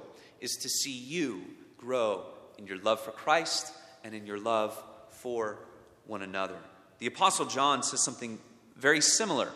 is 0.41 0.53
to 0.63 0.69
see 0.69 0.97
you 0.97 1.43
grow 1.79 2.25
in 2.59 2.67
your 2.67 2.79
love 2.79 3.01
for 3.01 3.11
Christ 3.11 3.73
and 4.05 4.15
in 4.15 4.27
your 4.27 4.39
love 4.39 4.81
for 5.11 5.59
one 6.07 6.23
another. 6.23 6.57
The 6.99 7.07
Apostle 7.07 7.47
John 7.47 7.83
says 7.83 8.03
something 8.03 8.39
very 8.77 9.01
similar 9.01 9.51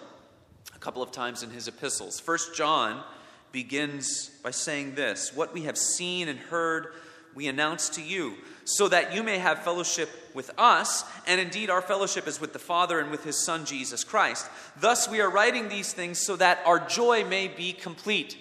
a 0.74 0.78
couple 0.78 1.02
of 1.02 1.12
times 1.12 1.42
in 1.42 1.50
his 1.50 1.68
epistles. 1.68 2.20
First 2.20 2.54
John 2.54 3.02
begins 3.52 4.30
by 4.42 4.50
saying 4.50 4.94
this 4.94 5.34
What 5.34 5.52
we 5.52 5.62
have 5.62 5.78
seen 5.78 6.28
and 6.28 6.38
heard, 6.38 6.88
we 7.34 7.48
announce 7.48 7.88
to 7.90 8.02
you, 8.02 8.34
so 8.64 8.88
that 8.88 9.14
you 9.14 9.22
may 9.22 9.38
have 9.38 9.62
fellowship 9.62 10.08
with 10.34 10.50
us, 10.58 11.04
and 11.26 11.40
indeed 11.40 11.70
our 11.70 11.82
fellowship 11.82 12.26
is 12.26 12.40
with 12.40 12.52
the 12.52 12.58
Father 12.58 13.00
and 13.00 13.10
with 13.10 13.24
his 13.24 13.36
Son 13.36 13.64
Jesus 13.64 14.04
Christ. 14.04 14.48
Thus 14.78 15.08
we 15.08 15.20
are 15.20 15.30
writing 15.30 15.68
these 15.68 15.92
things 15.92 16.18
so 16.18 16.36
that 16.36 16.60
our 16.66 16.78
joy 16.78 17.24
may 17.24 17.48
be 17.48 17.72
complete. 17.72 18.36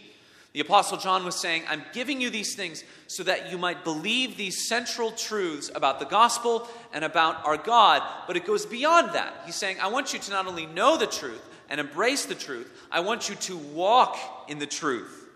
The 0.51 0.61
Apostle 0.61 0.97
John 0.97 1.25
was 1.25 1.35
saying, 1.35 1.63
I'm 1.69 1.83
giving 1.93 2.19
you 2.19 2.31
these 2.31 2.55
things 2.55 2.83
so 3.05 3.21
that 3.23 3.51
you 3.51 3.57
might 3.59 3.83
believe 3.83 4.35
these 4.35 4.67
central 4.67 5.11
truths 5.11 5.69
about 5.75 5.99
the 5.99 6.05
gospel 6.05 6.67
and 6.91 7.05
about 7.05 7.45
our 7.45 7.57
God. 7.57 8.01
But 8.25 8.35
it 8.35 8.47
goes 8.47 8.65
beyond 8.65 9.13
that. 9.13 9.43
He's 9.45 9.55
saying, 9.55 9.77
I 9.79 9.89
want 9.89 10.11
you 10.11 10.19
to 10.19 10.31
not 10.31 10.47
only 10.47 10.65
know 10.65 10.97
the 10.97 11.05
truth, 11.05 11.48
and 11.69 11.79
embrace 11.79 12.25
the 12.25 12.35
truth. 12.35 12.71
I 12.91 13.01
want 13.01 13.29
you 13.29 13.35
to 13.35 13.57
walk 13.57 14.17
in 14.47 14.59
the 14.59 14.65
truth. 14.65 15.27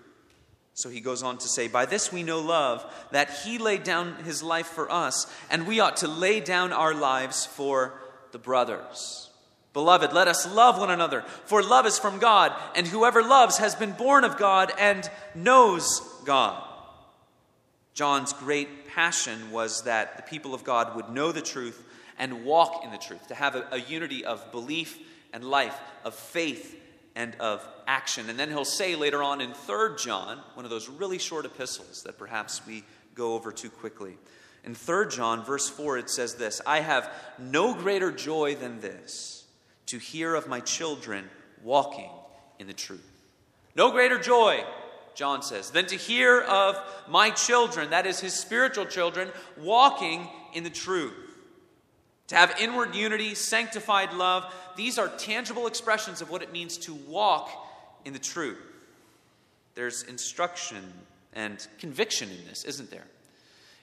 So 0.75 0.89
he 0.89 1.01
goes 1.01 1.21
on 1.21 1.37
to 1.37 1.47
say, 1.47 1.67
By 1.67 1.85
this 1.85 2.11
we 2.11 2.23
know 2.23 2.39
love, 2.39 2.83
that 3.11 3.29
he 3.29 3.57
laid 3.57 3.83
down 3.83 4.15
his 4.23 4.41
life 4.41 4.67
for 4.67 4.91
us, 4.91 5.31
and 5.49 5.67
we 5.67 5.79
ought 5.79 5.97
to 5.97 6.07
lay 6.07 6.39
down 6.39 6.73
our 6.73 6.93
lives 6.93 7.45
for 7.45 7.93
the 8.31 8.39
brothers. 8.39 9.29
Beloved, 9.73 10.13
let 10.13 10.27
us 10.27 10.51
love 10.51 10.77
one 10.77 10.91
another, 10.91 11.21
for 11.45 11.63
love 11.63 11.85
is 11.85 11.97
from 11.97 12.19
God, 12.19 12.53
and 12.75 12.87
whoever 12.87 13.23
loves 13.23 13.57
has 13.57 13.75
been 13.75 13.91
born 13.91 14.23
of 14.23 14.37
God 14.37 14.71
and 14.79 15.09
knows 15.35 16.01
God. 16.25 16.63
John's 17.93 18.33
great 18.33 18.87
passion 18.87 19.51
was 19.51 19.83
that 19.83 20.17
the 20.17 20.23
people 20.23 20.53
of 20.55 20.63
God 20.63 20.95
would 20.95 21.09
know 21.09 21.31
the 21.31 21.41
truth 21.41 21.83
and 22.17 22.45
walk 22.45 22.83
in 22.83 22.91
the 22.91 22.97
truth, 22.97 23.27
to 23.27 23.35
have 23.35 23.55
a, 23.55 23.67
a 23.71 23.79
unity 23.79 24.25
of 24.25 24.51
belief 24.51 24.99
and 25.33 25.43
life, 25.43 25.77
of 26.05 26.13
faith 26.13 26.79
and 27.15 27.35
of 27.39 27.67
action. 27.87 28.29
And 28.29 28.39
then 28.39 28.49
he'll 28.49 28.65
say 28.65 28.95
later 28.95 29.21
on 29.21 29.41
in 29.41 29.53
3 29.53 29.95
John, 29.97 30.39
one 30.53 30.65
of 30.65 30.71
those 30.71 30.87
really 30.87 31.17
short 31.17 31.45
epistles 31.45 32.03
that 32.03 32.17
perhaps 32.17 32.65
we 32.65 32.83
go 33.15 33.33
over 33.33 33.51
too 33.51 33.69
quickly. 33.69 34.17
In 34.63 34.75
3 34.75 35.09
John, 35.09 35.43
verse 35.43 35.69
4, 35.69 35.97
it 35.97 36.09
says 36.09 36.35
this 36.35 36.61
I 36.65 36.79
have 36.79 37.11
no 37.37 37.73
greater 37.73 38.11
joy 38.11 38.55
than 38.55 38.79
this, 38.79 39.45
to 39.87 39.97
hear 39.97 40.35
of 40.35 40.47
my 40.47 40.59
children 40.59 41.29
walking 41.63 42.09
in 42.59 42.67
the 42.67 42.73
truth. 42.73 43.09
No 43.75 43.91
greater 43.91 44.19
joy, 44.19 44.63
John 45.15 45.41
says, 45.41 45.71
than 45.71 45.87
to 45.87 45.95
hear 45.95 46.41
of 46.41 46.79
my 47.07 47.31
children, 47.31 47.89
that 47.89 48.05
is 48.05 48.19
his 48.19 48.33
spiritual 48.33 48.85
children, 48.85 49.29
walking 49.57 50.27
in 50.53 50.63
the 50.63 50.69
truth. 50.69 51.13
To 52.27 52.35
have 52.35 52.55
inward 52.59 52.95
unity, 52.95 53.35
sanctified 53.35 54.13
love, 54.13 54.51
these 54.75 54.97
are 54.97 55.07
tangible 55.07 55.67
expressions 55.67 56.21
of 56.21 56.29
what 56.29 56.41
it 56.41 56.51
means 56.51 56.77
to 56.79 56.93
walk 56.93 57.49
in 58.05 58.13
the 58.13 58.19
truth. 58.19 58.57
There's 59.75 60.03
instruction 60.03 60.83
and 61.33 61.65
conviction 61.79 62.29
in 62.29 62.45
this, 62.47 62.63
isn't 62.63 62.91
there? 62.91 63.05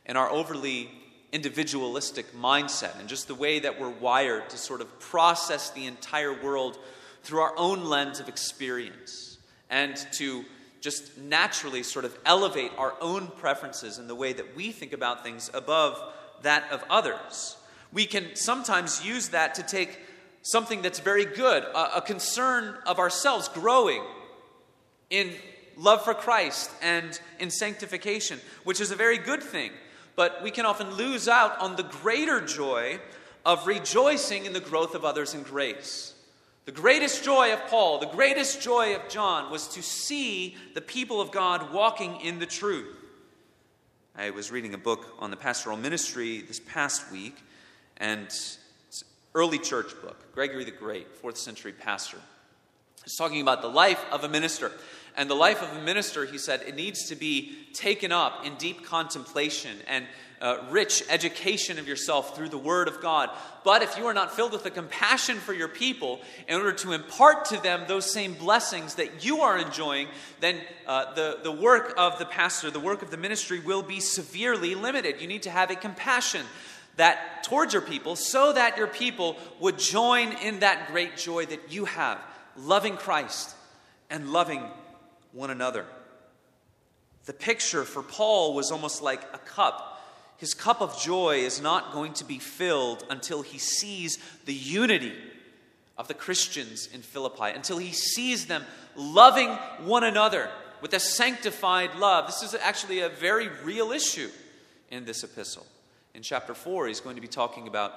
In 0.06 0.16
our 0.16 0.30
overly 0.30 0.90
individualistic 1.32 2.32
mindset 2.34 2.98
and 2.98 3.08
just 3.08 3.28
the 3.28 3.34
way 3.34 3.60
that 3.60 3.80
we're 3.80 3.90
wired 3.90 4.50
to 4.50 4.56
sort 4.56 4.80
of 4.80 4.98
process 4.98 5.70
the 5.70 5.86
entire 5.86 6.32
world 6.32 6.78
through 7.22 7.40
our 7.40 7.56
own 7.56 7.84
lens 7.84 8.18
of 8.18 8.28
experience 8.28 9.38
and 9.68 9.96
to 10.12 10.44
just 10.80 11.18
naturally 11.18 11.82
sort 11.82 12.04
of 12.04 12.18
elevate 12.24 12.72
our 12.78 12.94
own 13.00 13.28
preferences 13.28 13.98
in 13.98 14.08
the 14.08 14.14
way 14.14 14.32
that 14.32 14.56
we 14.56 14.72
think 14.72 14.92
about 14.92 15.22
things 15.22 15.50
above 15.52 16.00
that 16.42 16.64
of 16.72 16.82
others. 16.88 17.56
We 17.92 18.06
can 18.06 18.34
sometimes 18.34 19.04
use 19.04 19.28
that 19.30 19.54
to 19.56 19.62
take 19.62 19.98
something 20.42 20.82
that's 20.82 21.00
very 21.00 21.24
good, 21.24 21.64
a, 21.64 21.96
a 21.96 22.02
concern 22.02 22.76
of 22.86 22.98
ourselves 22.98 23.48
growing 23.48 24.02
in 25.10 25.32
love 25.76 26.02
for 26.02 26.14
Christ 26.14 26.70
and 26.82 27.18
in 27.38 27.50
sanctification, 27.50 28.38
which 28.64 28.80
is 28.80 28.90
a 28.90 28.96
very 28.96 29.18
good 29.18 29.42
thing. 29.42 29.72
But 30.16 30.42
we 30.42 30.50
can 30.50 30.66
often 30.66 30.92
lose 30.94 31.28
out 31.28 31.58
on 31.60 31.76
the 31.76 31.82
greater 31.82 32.40
joy 32.40 33.00
of 33.44 33.66
rejoicing 33.66 34.44
in 34.44 34.52
the 34.52 34.60
growth 34.60 34.94
of 34.94 35.04
others 35.04 35.34
in 35.34 35.42
grace. 35.42 36.14
The 36.66 36.72
greatest 36.72 37.24
joy 37.24 37.52
of 37.52 37.66
Paul, 37.66 37.98
the 37.98 38.06
greatest 38.06 38.60
joy 38.60 38.94
of 38.94 39.08
John 39.08 39.50
was 39.50 39.66
to 39.68 39.82
see 39.82 40.56
the 40.74 40.80
people 40.80 41.20
of 41.20 41.32
God 41.32 41.72
walking 41.72 42.20
in 42.20 42.38
the 42.38 42.46
truth. 42.46 42.94
I 44.14 44.30
was 44.30 44.52
reading 44.52 44.74
a 44.74 44.78
book 44.78 45.16
on 45.18 45.30
the 45.30 45.36
pastoral 45.36 45.78
ministry 45.78 46.42
this 46.42 46.60
past 46.60 47.10
week, 47.10 47.36
and 48.00 48.28
early 49.34 49.58
church 49.58 49.92
book, 50.02 50.16
Gregory 50.34 50.64
the 50.64 50.72
Great, 50.72 51.14
fourth 51.14 51.36
century 51.36 51.72
pastor. 51.72 52.18
He's 53.04 53.16
talking 53.16 53.40
about 53.40 53.62
the 53.62 53.68
life 53.68 54.04
of 54.10 54.24
a 54.24 54.28
minister. 54.28 54.72
And 55.16 55.28
the 55.28 55.34
life 55.34 55.62
of 55.62 55.76
a 55.76 55.82
minister, 55.82 56.24
he 56.24 56.38
said, 56.38 56.62
it 56.66 56.76
needs 56.76 57.08
to 57.08 57.16
be 57.16 57.56
taken 57.72 58.12
up 58.12 58.46
in 58.46 58.54
deep 58.56 58.84
contemplation 58.84 59.76
and 59.88 60.06
uh, 60.40 60.58
rich 60.70 61.02
education 61.10 61.78
of 61.78 61.86
yourself 61.86 62.34
through 62.34 62.48
the 62.48 62.58
Word 62.58 62.88
of 62.88 63.00
God. 63.02 63.28
But 63.64 63.82
if 63.82 63.98
you 63.98 64.06
are 64.06 64.14
not 64.14 64.34
filled 64.34 64.52
with 64.52 64.64
a 64.64 64.70
compassion 64.70 65.36
for 65.36 65.52
your 65.52 65.68
people 65.68 66.20
in 66.48 66.56
order 66.56 66.72
to 66.72 66.92
impart 66.92 67.46
to 67.46 67.60
them 67.60 67.82
those 67.88 68.10
same 68.10 68.34
blessings 68.34 68.94
that 68.94 69.24
you 69.24 69.40
are 69.40 69.58
enjoying, 69.58 70.08
then 70.38 70.60
uh, 70.86 71.12
the, 71.14 71.40
the 71.42 71.52
work 71.52 71.92
of 71.98 72.18
the 72.18 72.24
pastor, 72.24 72.70
the 72.70 72.80
work 72.80 73.02
of 73.02 73.10
the 73.10 73.18
ministry 73.18 73.60
will 73.60 73.82
be 73.82 74.00
severely 74.00 74.74
limited. 74.74 75.20
You 75.20 75.26
need 75.26 75.42
to 75.42 75.50
have 75.50 75.70
a 75.70 75.76
compassion 75.76 76.46
that 77.00 77.44
towards 77.44 77.72
your 77.72 77.82
people 77.82 78.14
so 78.14 78.52
that 78.52 78.76
your 78.76 78.86
people 78.86 79.36
would 79.58 79.78
join 79.78 80.32
in 80.32 80.60
that 80.60 80.88
great 80.92 81.16
joy 81.16 81.46
that 81.46 81.72
you 81.72 81.86
have, 81.86 82.20
loving 82.56 82.96
Christ 82.96 83.54
and 84.10 84.30
loving 84.32 84.62
one 85.32 85.50
another. 85.50 85.86
The 87.24 87.32
picture 87.32 87.84
for 87.84 88.02
Paul 88.02 88.54
was 88.54 88.70
almost 88.70 89.02
like 89.02 89.22
a 89.32 89.38
cup. 89.38 90.02
His 90.36 90.52
cup 90.52 90.80
of 90.80 91.00
joy 91.00 91.38
is 91.38 91.60
not 91.60 91.92
going 91.92 92.12
to 92.14 92.24
be 92.24 92.38
filled 92.38 93.04
until 93.08 93.42
he 93.42 93.58
sees 93.58 94.18
the 94.44 94.54
unity 94.54 95.14
of 95.96 96.06
the 96.08 96.14
Christians 96.14 96.88
in 96.92 97.02
Philippi, 97.02 97.54
until 97.54 97.78
he 97.78 97.92
sees 97.92 98.46
them 98.46 98.64
loving 98.94 99.50
one 99.84 100.04
another 100.04 100.50
with 100.80 100.92
a 100.94 101.00
sanctified 101.00 101.94
love. 101.96 102.26
This 102.26 102.42
is 102.42 102.54
actually 102.54 103.00
a 103.00 103.08
very 103.08 103.48
real 103.64 103.92
issue 103.92 104.30
in 104.90 105.04
this 105.04 105.24
epistle. 105.24 105.66
In 106.14 106.22
chapter 106.22 106.54
4, 106.54 106.88
he's 106.88 107.00
going 107.00 107.16
to 107.16 107.22
be 107.22 107.28
talking 107.28 107.68
about 107.68 107.92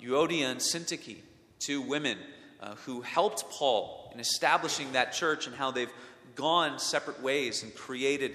Euodia 0.00 0.50
and 0.50 0.60
Syntyche, 0.60 1.16
two 1.58 1.80
women 1.80 2.18
uh, 2.60 2.74
who 2.86 3.00
helped 3.00 3.50
Paul 3.50 4.10
in 4.14 4.20
establishing 4.20 4.92
that 4.92 5.12
church 5.12 5.46
and 5.46 5.56
how 5.56 5.70
they've 5.70 5.92
gone 6.34 6.78
separate 6.78 7.22
ways 7.22 7.62
and 7.62 7.74
created 7.74 8.32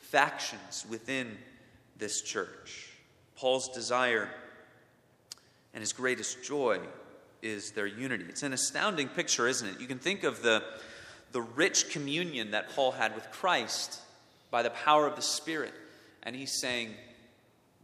factions 0.00 0.84
within 0.88 1.36
this 1.98 2.20
church. 2.22 2.90
Paul's 3.36 3.68
desire 3.74 4.28
and 5.72 5.80
his 5.80 5.92
greatest 5.92 6.44
joy 6.44 6.78
is 7.42 7.72
their 7.72 7.86
unity. 7.86 8.24
It's 8.28 8.42
an 8.42 8.52
astounding 8.52 9.08
picture, 9.08 9.46
isn't 9.46 9.66
it? 9.68 9.80
You 9.80 9.86
can 9.86 9.98
think 9.98 10.24
of 10.24 10.42
the, 10.42 10.62
the 11.32 11.42
rich 11.42 11.90
communion 11.90 12.52
that 12.52 12.70
Paul 12.70 12.92
had 12.92 13.14
with 13.14 13.30
Christ 13.30 14.00
by 14.50 14.62
the 14.62 14.70
power 14.70 15.06
of 15.06 15.16
the 15.16 15.22
Spirit. 15.22 15.74
And 16.22 16.34
he's 16.34 16.60
saying, 16.60 16.94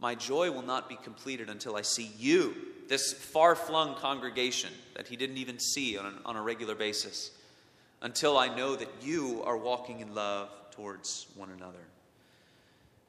My 0.01 0.15
joy 0.15 0.51
will 0.51 0.63
not 0.63 0.89
be 0.89 0.95
completed 0.95 1.49
until 1.49 1.75
I 1.75 1.83
see 1.83 2.11
you, 2.17 2.55
this 2.89 3.13
far 3.13 3.55
flung 3.55 3.95
congregation 3.95 4.73
that 4.95 5.07
he 5.07 5.15
didn't 5.15 5.37
even 5.37 5.59
see 5.59 5.97
on, 5.97 6.07
an, 6.07 6.15
on 6.25 6.35
a 6.35 6.41
regular 6.41 6.75
basis 6.75 7.31
until 8.01 8.37
I 8.37 8.53
know 8.53 8.75
that 8.75 8.89
you 9.01 9.43
are 9.45 9.55
walking 9.55 9.99
in 9.99 10.15
love 10.15 10.49
towards 10.71 11.27
one 11.35 11.51
another. 11.51 11.79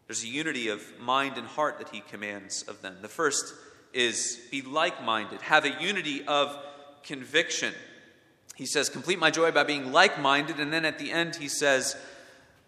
There's 0.06 0.22
a 0.22 0.28
unity 0.28 0.68
of 0.68 0.82
mind 1.00 1.38
and 1.38 1.46
heart 1.46 1.78
that 1.78 1.88
he 1.88 2.00
commands 2.00 2.62
of 2.64 2.82
them. 2.82 2.98
The 3.00 3.08
first 3.08 3.54
is 3.94 4.38
be 4.50 4.60
like 4.60 5.02
minded, 5.02 5.40
have 5.40 5.64
a 5.64 5.82
unity 5.82 6.22
of 6.26 6.54
conviction. 7.02 7.72
He 8.54 8.66
says, 8.66 8.90
Complete 8.90 9.18
my 9.18 9.30
joy 9.30 9.50
by 9.50 9.64
being 9.64 9.92
like 9.92 10.20
minded. 10.20 10.60
And 10.60 10.70
then 10.70 10.84
at 10.84 10.98
the 10.98 11.10
end, 11.10 11.36
he 11.36 11.48
says, 11.48 11.96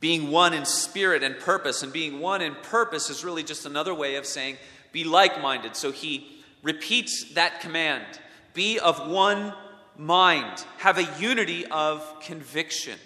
Being 0.05 0.31
one 0.31 0.53
in 0.53 0.67
spirit 0.67 1.23
and 1.23 1.39
purpose. 1.39 1.83
And 1.83 1.91
being 1.91 2.21
one 2.21 2.43
in 2.43 2.55
purpose 2.57 3.09
is 3.09 3.25
really 3.25 3.43
just 3.43 3.65
another 3.65 3.95
way 3.95 4.17
of 4.17 4.27
saying, 4.27 4.59
Be 4.93 5.03
like 5.03 5.41
minded. 5.41 5.77
So 5.77 5.93
he 5.93 6.43
repeats 6.63 7.33
that 7.33 7.61
command 7.61 8.05
Be 8.53 8.79
of 8.79 9.09
one 9.09 9.55
mind, 9.97 10.63
have 10.77 10.99
a 10.99 11.09
unity 11.19 11.65
of 11.65 12.21
conviction. 12.21 12.99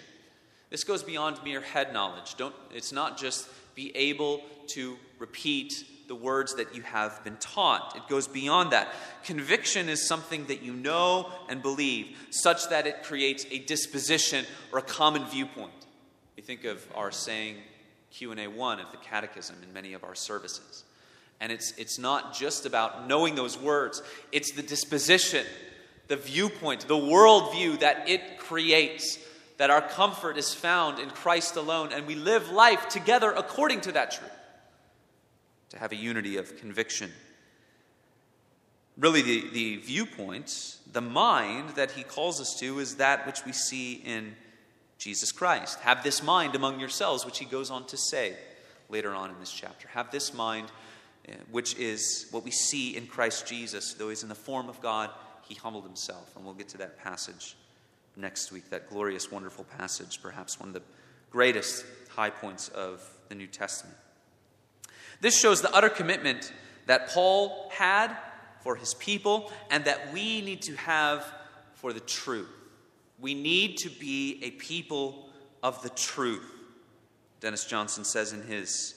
This 0.71 0.83
goes 0.83 1.01
beyond 1.01 1.41
mere 1.41 1.61
head 1.61 1.93
knowledge. 1.93 2.35
Don't, 2.35 2.53
it's 2.75 2.91
not 2.91 3.17
just 3.17 3.47
be 3.75 3.95
able 3.95 4.41
to 4.71 4.97
repeat 5.19 5.85
the 6.09 6.15
words 6.15 6.55
that 6.55 6.75
you 6.75 6.81
have 6.81 7.23
been 7.23 7.37
taught. 7.37 7.95
It 7.95 8.09
goes 8.09 8.27
beyond 8.27 8.71
that. 8.73 8.89
Conviction 9.23 9.87
is 9.87 10.05
something 10.05 10.47
that 10.47 10.63
you 10.63 10.73
know 10.73 11.31
and 11.47 11.61
believe, 11.61 12.17
such 12.29 12.67
that 12.71 12.87
it 12.87 13.03
creates 13.03 13.45
a 13.51 13.59
disposition 13.59 14.45
or 14.73 14.79
a 14.79 14.81
common 14.81 15.25
viewpoint. 15.27 15.71
We 16.39 16.45
think 16.45 16.63
of 16.63 16.87
our 16.95 17.11
saying 17.11 17.57
Q&A 18.11 18.47
1 18.47 18.79
of 18.79 18.91
the 18.91 18.97
catechism 18.99 19.57
in 19.61 19.73
many 19.73 19.91
of 19.91 20.05
our 20.05 20.15
services. 20.15 20.85
And 21.41 21.51
it's, 21.51 21.73
it's 21.77 21.99
not 21.99 22.33
just 22.33 22.65
about 22.65 23.09
knowing 23.09 23.35
those 23.35 23.59
words, 23.59 24.01
it's 24.31 24.53
the 24.53 24.61
disposition 24.61 25.45
the 26.07 26.15
viewpoint, 26.15 26.87
the 26.87 26.95
worldview 26.95 27.81
that 27.81 28.07
it 28.07 28.37
creates, 28.37 29.19
that 29.57 29.69
our 29.69 29.81
comfort 29.81 30.37
is 30.37 30.53
found 30.53 30.97
in 30.97 31.09
Christ 31.09 31.57
alone, 31.57 31.91
and 31.91 32.07
we 32.07 32.15
live 32.15 32.49
life 32.49 32.87
together 32.87 33.31
according 33.31 33.81
to 33.81 33.91
that 33.91 34.11
truth. 34.11 34.31
To 35.71 35.79
have 35.79 35.91
a 35.91 35.97
unity 35.97 36.37
of 36.37 36.55
conviction. 36.55 37.11
Really, 38.97 39.21
the, 39.21 39.49
the 39.51 39.75
viewpoint, 39.75 40.77
the 40.89 41.01
mind 41.01 41.71
that 41.71 41.91
he 41.91 42.03
calls 42.03 42.39
us 42.39 42.55
to, 42.61 42.79
is 42.79 42.95
that 42.95 43.25
which 43.27 43.43
we 43.45 43.51
see 43.51 43.95
in 44.05 44.37
Jesus 44.99 45.31
Christ. 45.31 45.79
Have 45.79 46.03
this 46.03 46.21
mind 46.21 46.55
among 46.55 46.79
yourselves, 46.79 47.25
which 47.25 47.39
he 47.39 47.45
goes 47.45 47.71
on 47.71 47.87
to 47.87 47.97
say 47.97 48.35
later 48.89 49.15
on 49.15 49.31
in 49.31 49.39
this 49.39 49.51
chapter. 49.51 49.87
Have 49.87 50.11
this 50.11 50.33
mind, 50.33 50.67
eh, 51.27 51.33
which 51.49 51.75
is 51.77 52.27
what 52.31 52.43
we 52.43 52.51
see 52.51 52.95
in 52.95 53.07
Christ 53.07 53.47
Jesus, 53.47 53.93
though 53.93 54.09
he's 54.09 54.23
in 54.23 54.29
the 54.29 54.35
form 54.35 54.69
of 54.69 54.81
God 54.81 55.09
he 55.49 55.55
humbled 55.55 55.83
himself. 55.83 56.31
And 56.35 56.45
we'll 56.45 56.53
get 56.53 56.69
to 56.69 56.77
that 56.77 57.03
passage 57.03 57.55
next 58.15 58.51
week, 58.51 58.69
that 58.69 58.89
glorious, 58.89 59.31
wonderful 59.31 59.65
passage, 59.77 60.21
perhaps 60.21 60.59
one 60.59 60.69
of 60.69 60.73
the 60.73 60.81
greatest 61.31 61.83
high 62.09 62.29
points 62.29 62.69
of 62.69 63.03
the 63.29 63.35
New 63.35 63.47
Testament. 63.47 63.97
This 65.21 65.37
shows 65.37 65.61
the 65.61 65.73
utter 65.73 65.89
commitment 65.89 66.53
that 66.85 67.09
Paul 67.09 67.69
had 67.73 68.15
for 68.61 68.75
his 68.75 68.93
people 68.93 69.51
and 69.69 69.85
that 69.85 70.13
we 70.13 70.41
need 70.41 70.61
to 70.63 70.75
have 70.75 71.25
for 71.73 71.93
the 71.93 71.99
truth. 71.99 72.49
We 73.21 73.33
need 73.33 73.77
to 73.79 73.89
be 73.89 74.39
a 74.43 74.51
people 74.51 75.29
of 75.61 75.81
the 75.83 75.89
truth. 75.89 76.49
Dennis 77.39 77.65
Johnson 77.65 78.03
says 78.03 78.33
in 78.33 78.43
his 78.43 78.95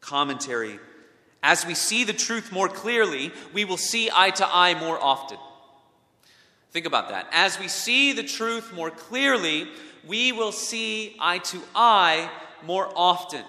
commentary 0.00 0.78
as 1.42 1.64
we 1.64 1.74
see 1.74 2.04
the 2.04 2.12
truth 2.12 2.52
more 2.52 2.68
clearly, 2.68 3.32
we 3.54 3.64
will 3.64 3.78
see 3.78 4.10
eye 4.14 4.30
to 4.30 4.46
eye 4.46 4.78
more 4.78 5.02
often. 5.02 5.38
Think 6.70 6.86
about 6.86 7.08
that. 7.08 7.28
As 7.32 7.58
we 7.58 7.68
see 7.68 8.12
the 8.12 8.22
truth 8.22 8.72
more 8.74 8.90
clearly, 8.90 9.66
we 10.06 10.32
will 10.32 10.52
see 10.52 11.16
eye 11.18 11.38
to 11.38 11.60
eye 11.74 12.30
more 12.64 12.92
often. 12.94 13.42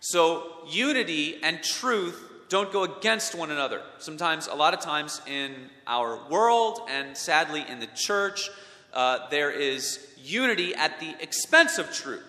So, 0.00 0.50
unity 0.66 1.38
and 1.42 1.62
truth 1.62 2.28
don't 2.48 2.72
go 2.72 2.82
against 2.82 3.36
one 3.36 3.50
another. 3.50 3.80
Sometimes, 3.98 4.48
a 4.48 4.54
lot 4.54 4.74
of 4.74 4.80
times 4.80 5.22
in 5.26 5.54
our 5.86 6.18
world 6.28 6.80
and 6.90 7.16
sadly 7.16 7.64
in 7.68 7.78
the 7.78 7.88
church, 7.94 8.50
uh, 8.92 9.28
there 9.30 9.50
is 9.50 10.06
unity 10.22 10.74
at 10.74 11.00
the 11.00 11.14
expense 11.20 11.78
of 11.78 11.92
truth, 11.92 12.24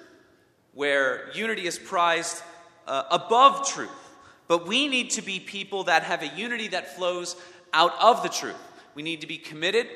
where 0.74 1.30
unity 1.34 1.68
is 1.68 1.78
prized 1.78 2.42
uh, 2.88 3.04
above 3.12 3.68
truth. 3.68 3.90
But 4.48 4.68
we 4.68 4.88
need 4.88 5.12
to 5.12 5.22
be 5.22 5.40
people 5.40 5.86
that 5.86 6.04
have 6.04 6.22
a 6.22 6.28
unity 6.28 6.70
that 6.70 6.96
flows 6.96 7.36
out 7.74 7.94
of 8.02 8.24
the 8.24 8.30
truth. 8.30 8.56
We 8.96 9.04
need 9.04 9.22
to 9.22 9.28
be 9.28 9.38
committed 9.38 9.88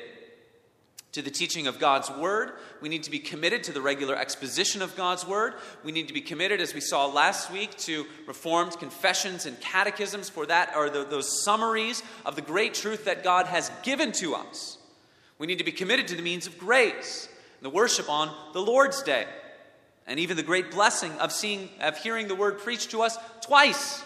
to 1.12 1.22
the 1.22 1.30
teaching 1.30 1.66
of 1.66 1.78
God's 1.78 2.10
Word. 2.10 2.52
We 2.80 2.88
need 2.88 3.02
to 3.04 3.10
be 3.10 3.18
committed 3.18 3.64
to 3.64 3.72
the 3.72 3.80
regular 3.80 4.16
exposition 4.16 4.82
of 4.82 4.94
God's 4.96 5.26
Word. 5.26 5.54
We 5.84 5.92
need 5.92 6.08
to 6.08 6.14
be 6.14 6.20
committed, 6.20 6.60
as 6.60 6.74
we 6.74 6.80
saw 6.80 7.06
last 7.06 7.50
week, 7.50 7.76
to 7.78 8.06
Reformed 8.26 8.78
confessions 8.78 9.46
and 9.46 9.58
catechisms 9.60 10.28
for 10.28 10.46
that, 10.46 10.72
or 10.76 10.90
the, 10.90 11.04
those 11.04 11.42
summaries 11.44 12.02
of 12.26 12.36
the 12.36 12.42
great 12.42 12.74
truth 12.74 13.06
that 13.06 13.24
God 13.24 13.46
has 13.46 13.70
given 13.82 14.12
to 14.12 14.34
us. 14.34 14.77
We 15.38 15.46
need 15.46 15.58
to 15.58 15.64
be 15.64 15.72
committed 15.72 16.08
to 16.08 16.16
the 16.16 16.22
means 16.22 16.46
of 16.46 16.58
grace, 16.58 17.28
the 17.62 17.70
worship 17.70 18.10
on 18.10 18.34
the 18.52 18.60
Lord's 18.60 19.02
Day, 19.02 19.26
and 20.06 20.18
even 20.18 20.36
the 20.36 20.42
great 20.42 20.70
blessing 20.70 21.12
of 21.12 21.32
seeing, 21.32 21.68
of 21.80 21.96
hearing 21.96 22.28
the 22.28 22.34
Word 22.34 22.58
preached 22.58 22.90
to 22.90 23.02
us 23.02 23.16
twice 23.42 24.02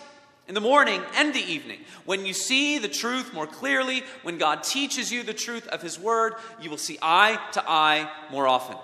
in 0.49 0.55
the 0.55 0.61
morning 0.61 1.03
and 1.15 1.33
the 1.33 1.41
evening. 1.41 1.81
When 2.05 2.27
you 2.27 2.35
see 2.35 2.79
the 2.79 2.89
truth 2.89 3.33
more 3.33 3.47
clearly, 3.47 4.03
when 4.23 4.37
God 4.37 4.63
teaches 4.63 5.11
you 5.11 5.23
the 5.23 5.33
truth 5.33 5.67
of 5.69 5.81
His 5.81 5.99
Word, 5.99 6.35
you 6.61 6.69
will 6.69 6.77
see 6.77 6.99
eye 7.01 7.39
to 7.53 7.63
eye 7.67 8.11
more 8.31 8.47
often. 8.47 8.77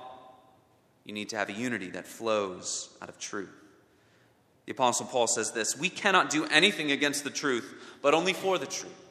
You 1.04 1.12
need 1.12 1.30
to 1.30 1.36
have 1.36 1.48
a 1.48 1.54
unity 1.54 1.90
that 1.90 2.06
flows 2.06 2.90
out 3.02 3.08
of 3.08 3.18
truth. 3.18 3.48
The 4.66 4.72
Apostle 4.72 5.06
Paul 5.06 5.26
says 5.26 5.52
this 5.52 5.76
We 5.78 5.88
cannot 5.88 6.30
do 6.30 6.44
anything 6.46 6.92
against 6.92 7.24
the 7.24 7.30
truth, 7.30 7.98
but 8.02 8.14
only 8.14 8.34
for 8.34 8.58
the 8.58 8.66
truth. 8.66 9.07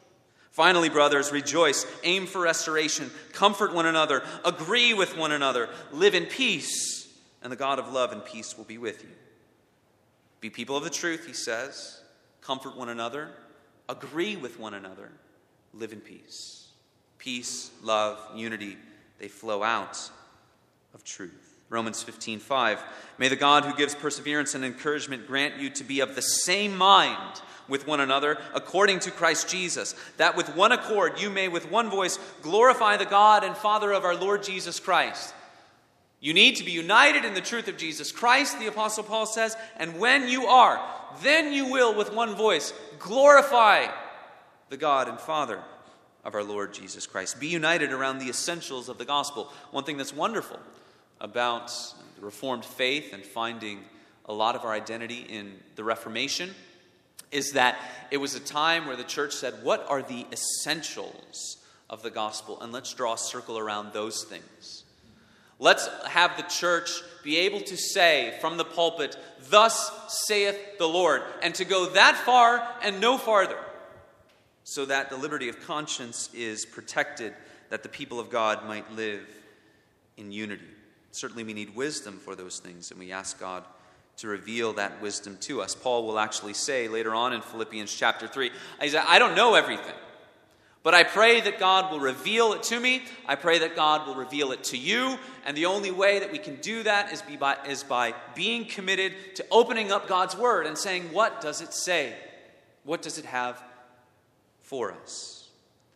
Finally, 0.58 0.90
brothers, 0.90 1.32
rejoice, 1.32 1.86
aim 2.04 2.26
for 2.26 2.42
restoration, 2.42 3.12
comfort 3.32 3.76
one 3.76 3.86
another, 3.86 4.24
agree 4.44 4.92
with 4.92 5.16
one 5.16 5.32
another, 5.32 5.70
live 5.92 6.16
in 6.16 6.26
peace, 6.26 7.08
and 7.44 7.52
the 7.52 7.56
God 7.56 7.78
of 7.78 7.94
love 7.94 8.12
and 8.12 8.26
peace 8.26 8.58
will 8.58 8.64
be 8.66 8.80
with 8.80 9.04
you. 9.04 9.10
Be 10.42 10.50
people 10.50 10.76
of 10.76 10.84
the 10.84 10.90
truth, 10.90 11.28
he 11.28 11.34
says 11.34 12.02
comfort 12.42 12.76
one 12.76 12.90
another, 12.90 13.30
agree 13.88 14.36
with 14.36 14.60
one 14.60 14.74
another, 14.74 15.12
live 15.76 15.94
in 15.94 16.00
peace. 16.00 16.70
Peace, 17.20 17.70
love, 17.84 18.18
unity, 18.34 18.78
they 19.20 19.28
flow 19.28 19.62
out 19.62 20.10
of 20.96 21.04
truth. 21.04 21.47
Romans 21.70 22.02
15, 22.02 22.40
5. 22.40 22.84
May 23.18 23.28
the 23.28 23.36
God 23.36 23.66
who 23.66 23.76
gives 23.76 23.96
perseverance 23.96 24.56
and 24.56 24.64
encouragement 24.64 25.28
grant 25.28 25.58
you 25.58 25.70
to 25.72 25.84
be 25.84 26.00
of 26.00 26.16
the 26.16 26.22
same 26.22 26.78
mind 26.78 27.42
with 27.68 27.86
one 27.86 28.00
another 28.00 28.38
according 28.54 29.00
to 29.00 29.12
Christ 29.12 29.50
Jesus, 29.50 29.96
that 30.18 30.38
with 30.38 30.56
one 30.56 30.72
accord 30.72 31.20
you 31.20 31.30
may 31.30 31.48
with 31.50 31.70
one 31.70 31.90
voice 31.90 32.18
glorify 32.42 32.96
the 32.96 33.06
God 33.06 33.44
and 33.44 33.56
Father 33.58 33.92
of 33.92 34.06
our 34.06 34.16
Lord 34.16 34.44
Jesus 34.44 34.80
Christ. 34.80 35.34
You 36.20 36.34
need 36.34 36.56
to 36.56 36.64
be 36.64 36.72
united 36.72 37.26
in 37.26 37.34
the 37.34 37.42
truth 37.42 37.68
of 37.68 37.78
Jesus 37.78 38.12
Christ, 38.12 38.58
the 38.60 38.68
Apostle 38.68 39.04
Paul 39.04 39.26
says, 39.26 39.56
and 39.78 40.00
when 40.00 40.28
you 40.28 40.48
are, 40.48 40.82
then 41.22 41.54
you 41.54 41.72
will, 41.72 41.94
with 41.94 42.14
one 42.14 42.36
voice, 42.36 42.74
glorify 42.98 43.88
the 44.70 44.78
God 44.78 45.10
and 45.10 45.20
Father 45.20 45.62
of 46.24 46.34
our 46.34 46.44
Lord 46.44 46.74
Jesus 46.74 47.06
Christ. 47.06 47.40
Be 47.40 47.48
united 47.48 47.92
around 47.92 48.18
the 48.18 48.30
essentials 48.30 48.90
of 48.90 48.98
the 48.98 49.06
gospel. 49.06 49.52
One 49.72 49.84
thing 49.84 49.98
that's 49.98 50.14
wonderful 50.14 50.60
about 51.20 51.72
the 52.16 52.26
Reformed 52.26 52.66
faith 52.66 53.14
and 53.14 53.24
finding 53.24 53.80
a 54.26 54.34
lot 54.34 54.56
of 54.56 54.64
our 54.64 54.74
identity 54.74 55.26
in 55.30 55.54
the 55.76 55.84
Reformation 55.84 56.54
is 57.32 57.54
that 57.54 57.78
it 58.12 58.18
was 58.18 58.36
a 58.36 58.40
time 58.40 58.88
where 58.88 58.96
the 58.96 59.04
church 59.04 59.34
said, 59.34 59.54
What 59.64 59.86
are 59.90 60.02
the 60.02 60.26
essentials 60.32 61.58
of 61.90 62.04
the 62.04 62.10
gospel? 62.10 62.62
And 62.62 62.72
let's 62.72 62.94
draw 62.94 63.14
a 63.14 63.18
circle 63.18 63.58
around 63.58 63.94
those 63.94 64.24
things. 64.24 64.84
Let's 65.60 65.88
have 66.08 66.38
the 66.38 66.44
church 66.44 67.02
be 67.24 67.38
able 67.38 67.62
to 67.62 67.76
say 67.76 68.38
from 68.40 68.58
the 68.58 68.66
pulpit, 68.66 69.18
Thus 69.50 69.92
saith 70.28 70.78
the 70.78 70.88
Lord, 70.88 71.24
and 71.42 71.54
to 71.56 71.66
go 71.66 71.90
that 71.90 72.16
far 72.16 72.66
and 72.82 73.02
no 73.02 73.18
farther, 73.18 73.58
so 74.64 74.86
that 74.86 75.10
the 75.10 75.18
liberty 75.18 75.50
of 75.50 75.60
conscience 75.62 76.30
is 76.34 76.66
protected, 76.66 77.34
that 77.70 77.84
the 77.84 77.90
people 77.90 78.20
of 78.20 78.30
God 78.30 78.66
might 78.66 78.92
live 78.94 79.28
in 80.16 80.32
unity. 80.32 80.64
Certainly, 81.18 81.46
we 81.46 81.54
need 81.54 81.76
wisdom 81.76 82.20
for 82.20 82.36
those 82.36 82.60
things, 82.60 82.92
and 82.92 83.00
we 83.00 83.12
ask 83.12 83.40
God 83.40 83.64
to 84.18 84.28
reveal 84.28 84.74
that 84.74 85.02
wisdom 85.02 85.36
to 85.42 85.64
us. 85.64 85.74
Paul 85.74 86.06
will 86.06 86.20
actually 86.20 86.54
say 86.54 86.88
later 86.88 87.16
on 87.16 87.34
in 87.34 87.42
Philippians 87.42 87.92
chapter 87.92 88.28
3, 88.28 88.52
he 88.82 88.90
said, 88.90 89.04
I 89.08 89.18
don't 89.18 89.36
know 89.36 89.56
everything. 89.56 89.96
But 90.84 90.94
I 90.94 91.04
pray 91.04 91.42
that 91.42 91.60
God 91.60 91.92
will 91.92 92.00
reveal 92.00 92.54
it 92.54 92.62
to 92.64 92.80
me. 92.80 93.02
I 93.26 93.34
pray 93.34 93.58
that 93.60 93.76
God 93.76 94.06
will 94.06 94.14
reveal 94.14 94.52
it 94.52 94.64
to 94.66 94.78
you. 94.78 95.18
And 95.44 95.58
the 95.58 95.66
only 95.66 95.90
way 95.90 96.20
that 96.20 96.32
we 96.32 96.38
can 96.38 96.58
do 96.58 96.84
that 96.84 97.12
is, 97.12 97.24
by, 97.40 97.58
is 97.68 97.84
by 97.84 98.14
being 98.36 98.66
committed 98.66 99.14
to 99.38 99.46
opening 99.50 99.92
up 99.92 100.08
God's 100.08 100.38
Word 100.38 100.68
and 100.68 100.78
saying, 100.78 101.12
What 101.12 101.42
does 101.42 101.62
it 101.62 101.74
say? 101.74 102.14
What 102.84 103.02
does 103.02 103.18
it 103.18 103.26
have 103.26 103.62
for 104.62 104.92
us? 104.92 105.50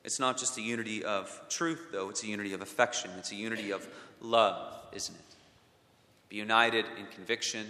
It's 0.03 0.19
not 0.19 0.38
just 0.38 0.57
a 0.57 0.62
unity 0.62 1.03
of 1.03 1.39
truth, 1.47 1.89
though, 1.91 2.10
it's 2.10 2.23
a 2.23 2.27
unity 2.27 2.53
of 2.53 2.62
affection, 2.62 3.12
it's 3.19 3.31
a 3.31 3.36
unity 3.36 3.71
of 3.71 3.88
love, 4.19 4.81
isn't 4.93 5.15
it? 5.15 5.36
Be 6.30 6.38
united 6.38 6.86
in 6.97 7.06
conviction, 7.08 7.67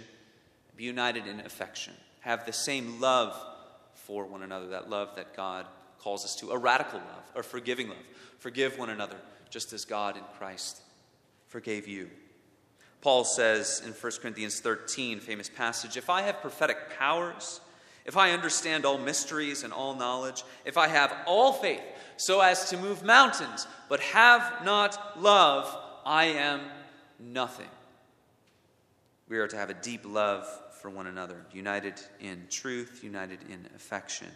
be 0.76 0.84
united 0.84 1.26
in 1.26 1.40
affection. 1.40 1.94
Have 2.20 2.46
the 2.46 2.52
same 2.52 3.00
love 3.00 3.36
for 3.94 4.24
one 4.26 4.42
another, 4.42 4.68
that 4.68 4.88
love 4.88 5.16
that 5.16 5.36
God 5.36 5.66
calls 5.98 6.24
us 6.24 6.36
to 6.36 6.50
a 6.50 6.58
radical 6.58 6.98
love, 6.98 7.24
a 7.34 7.42
forgiving 7.42 7.88
love. 7.88 7.98
Forgive 8.38 8.78
one 8.78 8.90
another, 8.90 9.16
just 9.50 9.72
as 9.72 9.84
God 9.84 10.16
in 10.16 10.22
Christ 10.38 10.80
forgave 11.48 11.86
you. 11.86 12.08
Paul 13.02 13.24
says 13.24 13.82
in 13.84 13.92
1 13.92 14.12
Corinthians 14.20 14.60
13, 14.60 15.20
famous 15.20 15.48
passage, 15.48 15.96
If 15.96 16.08
I 16.08 16.22
have 16.22 16.40
prophetic 16.40 16.96
powers, 16.96 17.60
if 18.04 18.16
I 18.16 18.30
understand 18.30 18.84
all 18.84 18.98
mysteries 18.98 19.64
and 19.64 19.72
all 19.72 19.94
knowledge, 19.94 20.44
if 20.64 20.78
I 20.78 20.88
have 20.88 21.14
all 21.26 21.52
faith 21.52 21.82
so 22.16 22.40
as 22.40 22.70
to 22.70 22.76
move 22.76 23.02
mountains, 23.02 23.66
but 23.88 24.00
have 24.00 24.64
not 24.64 25.20
love, 25.20 25.76
I 26.04 26.26
am 26.26 26.60
nothing. 27.22 27.68
We 29.28 29.38
are 29.38 29.48
to 29.48 29.56
have 29.56 29.70
a 29.70 29.74
deep 29.74 30.02
love 30.04 30.46
for 30.80 30.90
one 30.90 31.06
another, 31.06 31.46
united 31.52 31.94
in 32.20 32.46
truth, 32.50 33.00
united 33.02 33.38
in 33.48 33.68
affection. 33.76 34.28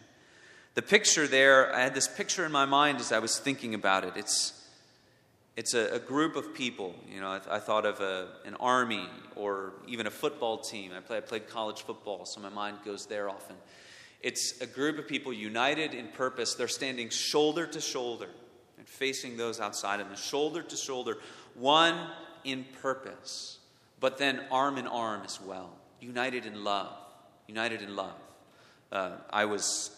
The 0.75 0.83
picture 0.83 1.27
there, 1.27 1.75
I 1.75 1.81
had 1.81 1.95
this 1.95 2.07
picture 2.07 2.45
in 2.47 2.53
my 2.53 2.67
mind 2.67 3.01
as 3.01 3.11
I 3.11 3.19
was 3.19 3.39
thinking 3.39 3.75
about 3.75 4.05
it. 4.05 4.13
It's, 4.17 4.69
it's 5.57 5.75
a, 5.75 5.95
a 5.95 5.99
group 5.99 6.37
of 6.37 6.55
people. 6.55 6.95
You 7.11 7.21
know, 7.21 7.29
I, 7.29 7.57
I 7.57 7.59
thought 7.59 7.85
of 7.85 8.01
a, 8.01 8.29
an 8.45 8.55
army 8.61 9.09
or 9.35 9.73
even 9.89 10.07
a 10.07 10.11
football 10.11 10.59
team. 10.59 10.93
I, 10.97 11.01
play, 11.01 11.17
I 11.17 11.21
played 11.21 11.49
college 11.49 11.83
football, 11.83 12.25
so 12.27 12.41
my 12.41 12.51
mind 12.51 12.79
goes 12.85 13.07
there 13.07 13.29
often. 13.29 13.57
It's 14.21 14.61
a 14.61 14.67
group 14.67 14.99
of 14.99 15.09
people 15.09 15.33
united 15.33 15.95
in 15.95 16.09
purpose. 16.09 16.55
They're 16.55 16.69
standing 16.69 17.09
shoulder 17.11 17.67
to 17.67 17.81
shoulder 17.81 18.29
and 18.79 18.87
facing 18.87 19.37
those 19.37 19.61
outside 19.61 20.01
of 20.01 20.09
them, 20.09 20.17
shoulder 20.17 20.63
to 20.63 20.77
shoulder, 20.77 21.19
one 21.55 21.97
in 22.47 22.65
purpose, 22.81 23.59
but 24.01 24.19
then 24.19 24.41
arm 24.51 24.79
in 24.79 24.87
arm 24.87 25.23
as 25.25 25.41
well, 25.41 25.71
united 26.01 26.47
in 26.47 26.65
love. 26.65 26.97
United 27.49 27.83
in 27.83 27.95
love. 27.95 28.17
Uh, 28.91 29.13
I 29.31 29.45
was 29.45 29.91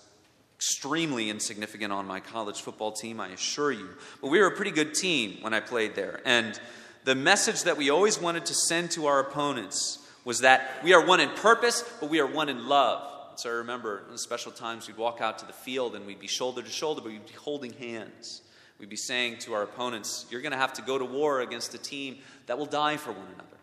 extremely 0.57 1.31
insignificant 1.31 1.93
on 1.93 2.07
my 2.07 2.21
college 2.21 2.61
football 2.61 2.93
team, 2.93 3.21
I 3.21 3.29
assure 3.29 3.71
you. 3.71 3.89
But 4.21 4.29
we 4.31 4.41
were 4.41 4.49
a 4.49 4.57
pretty 4.57 4.73
good 4.73 4.93
team 4.93 5.39
when 5.41 5.55
I 5.55 5.61
played 5.61 5.95
there. 5.95 6.21
And 6.25 6.59
the 7.05 7.15
message 7.15 7.63
that 7.63 7.77
we 7.77 7.91
always 7.91 8.21
wanted 8.21 8.45
to 8.47 8.55
send 8.55 8.91
to 8.93 9.07
our 9.07 9.21
opponents 9.21 9.99
was 10.25 10.41
that 10.41 10.83
we 10.83 10.93
are 10.93 11.07
one 11.07 11.21
in 11.21 11.31
purpose, 11.31 11.85
but 12.01 12.11
we 12.11 12.21
are 12.21 12.27
one 12.27 12.49
in 12.49 12.69
love. 12.69 13.39
So 13.39 13.51
I 13.51 13.53
remember 13.53 14.03
in 14.11 14.19
special 14.19 14.51
times 14.51 14.89
we'd 14.89 14.97
walk 14.97 15.21
out 15.21 15.39
to 15.39 15.47
the 15.47 15.53
field 15.53 15.95
and 15.95 16.05
we'd 16.05 16.19
be 16.19 16.27
shoulder 16.27 16.61
to 16.61 16.69
shoulder, 16.69 17.01
but 17.01 17.13
we'd 17.13 17.25
be 17.25 17.33
holding 17.35 17.73
hands. 17.73 18.43
We'd 18.79 18.89
be 18.89 18.97
saying 18.97 19.39
to 19.41 19.55
our 19.55 19.63
opponents, 19.63 20.27
You're 20.31 20.41
going 20.41 20.53
to 20.53 20.59
have 20.59 20.75
to 20.75 20.83
go 20.83 20.99
to 20.99 21.05
war 21.05 21.41
against 21.41 21.75
a 21.75 21.79
team 21.79 22.19
that 22.47 22.59
will 22.59 22.67
die 22.67 22.97
for 22.97 23.13
one 23.13 23.27
another. 23.35 23.57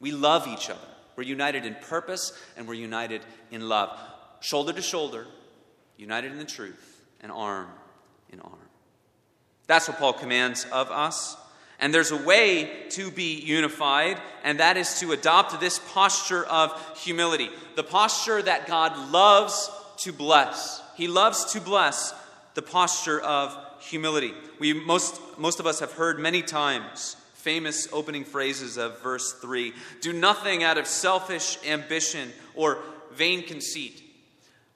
We 0.00 0.12
love 0.12 0.46
each 0.46 0.70
other. 0.70 0.78
We're 1.16 1.24
united 1.24 1.66
in 1.66 1.74
purpose 1.74 2.32
and 2.56 2.66
we're 2.66 2.74
united 2.74 3.22
in 3.50 3.68
love. 3.68 3.98
Shoulder 4.40 4.72
to 4.72 4.82
shoulder, 4.82 5.26
united 5.96 6.32
in 6.32 6.38
the 6.38 6.44
truth, 6.44 7.02
and 7.20 7.30
arm 7.30 7.68
in 8.30 8.40
arm. 8.40 8.54
That's 9.66 9.88
what 9.88 9.98
Paul 9.98 10.14
commands 10.14 10.66
of 10.72 10.90
us. 10.90 11.36
And 11.78 11.94
there's 11.94 12.10
a 12.10 12.16
way 12.16 12.88
to 12.90 13.10
be 13.10 13.40
unified, 13.40 14.20
and 14.44 14.60
that 14.60 14.76
is 14.76 15.00
to 15.00 15.12
adopt 15.12 15.58
this 15.60 15.78
posture 15.78 16.44
of 16.44 16.98
humility. 16.98 17.48
The 17.76 17.82
posture 17.82 18.42
that 18.42 18.66
God 18.66 19.10
loves 19.10 19.70
to 19.98 20.12
bless. 20.12 20.82
He 20.96 21.08
loves 21.08 21.52
to 21.52 21.60
bless 21.60 22.12
the 22.54 22.62
posture 22.62 23.20
of 23.20 23.56
humility. 23.80 24.34
We 24.58 24.72
most, 24.72 25.20
most 25.38 25.60
of 25.60 25.66
us 25.66 25.80
have 25.80 25.92
heard 25.92 26.18
many 26.18 26.42
times 26.42 27.16
famous 27.34 27.88
opening 27.92 28.24
phrases 28.24 28.76
of 28.76 29.02
verse 29.02 29.32
3 29.32 29.72
Do 30.00 30.12
nothing 30.12 30.62
out 30.62 30.78
of 30.78 30.86
selfish 30.86 31.58
ambition 31.66 32.32
or 32.54 32.78
vain 33.12 33.42
conceit. 33.42 34.02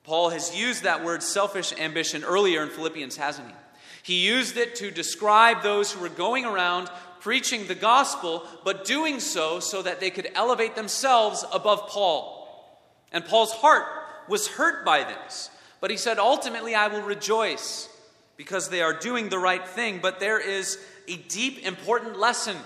Paul 0.03 0.31
has 0.31 0.57
used 0.57 0.83
that 0.83 1.05
word 1.05 1.23
selfish 1.23 1.73
ambition 1.79 2.25
earlier 2.25 2.63
in 2.63 2.69
Philippians, 2.69 3.17
hasn't 3.17 3.49
he? 3.49 3.55
He 4.03 4.27
used 4.27 4.59
it 4.59 4.77
to 4.77 4.91
describe 4.91 5.63
those 5.63 5.93
who 5.93 6.01
were 6.01 6.11
going 6.11 6.45
around 6.45 6.91
preaching 7.21 7.67
the 7.67 7.75
gospel, 7.75 8.47
but 8.65 8.85
doing 8.85 9.19
so 9.19 9.61
so 9.61 9.81
that 9.81 9.99
they 10.01 10.11
could 10.11 10.29
elevate 10.35 10.75
themselves 10.75 11.43
above 11.53 11.89
Paul. 11.89 12.47
And 13.13 13.25
Paul's 13.25 13.53
heart 13.53 13.87
was 14.29 14.47
hurt 14.47 14.85
by 14.85 15.05
this. 15.05 15.49
But 15.81 15.91
he 15.91 15.97
said, 15.97 16.19
Ultimately, 16.19 16.75
I 16.75 16.89
will 16.89 17.01
rejoice 17.01 17.89
because 18.37 18.69
they 18.69 18.83
are 18.83 18.93
doing 18.93 19.29
the 19.29 19.39
right 19.39 19.67
thing. 19.67 20.01
But 20.03 20.21
there 20.21 20.39
is 20.39 20.79
a 21.09 21.17
deep, 21.17 21.65
important 21.65 22.19
lesson 22.19 22.57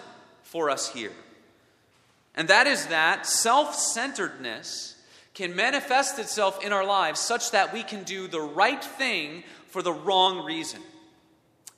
for 0.42 0.70
us 0.70 0.92
here. 0.92 1.12
And 2.34 2.48
that 2.48 2.66
is 2.66 2.86
that 2.86 3.26
self 3.26 3.74
centeredness 3.74 4.94
can 5.34 5.54
manifest 5.54 6.18
itself 6.18 6.64
in 6.64 6.72
our 6.72 6.84
lives 6.84 7.20
such 7.20 7.52
that 7.52 7.72
we 7.72 7.82
can 7.82 8.02
do 8.04 8.26
the 8.28 8.40
right 8.40 8.82
thing 8.82 9.44
for 9.68 9.82
the 9.82 9.92
wrong 9.92 10.44
reason. 10.44 10.80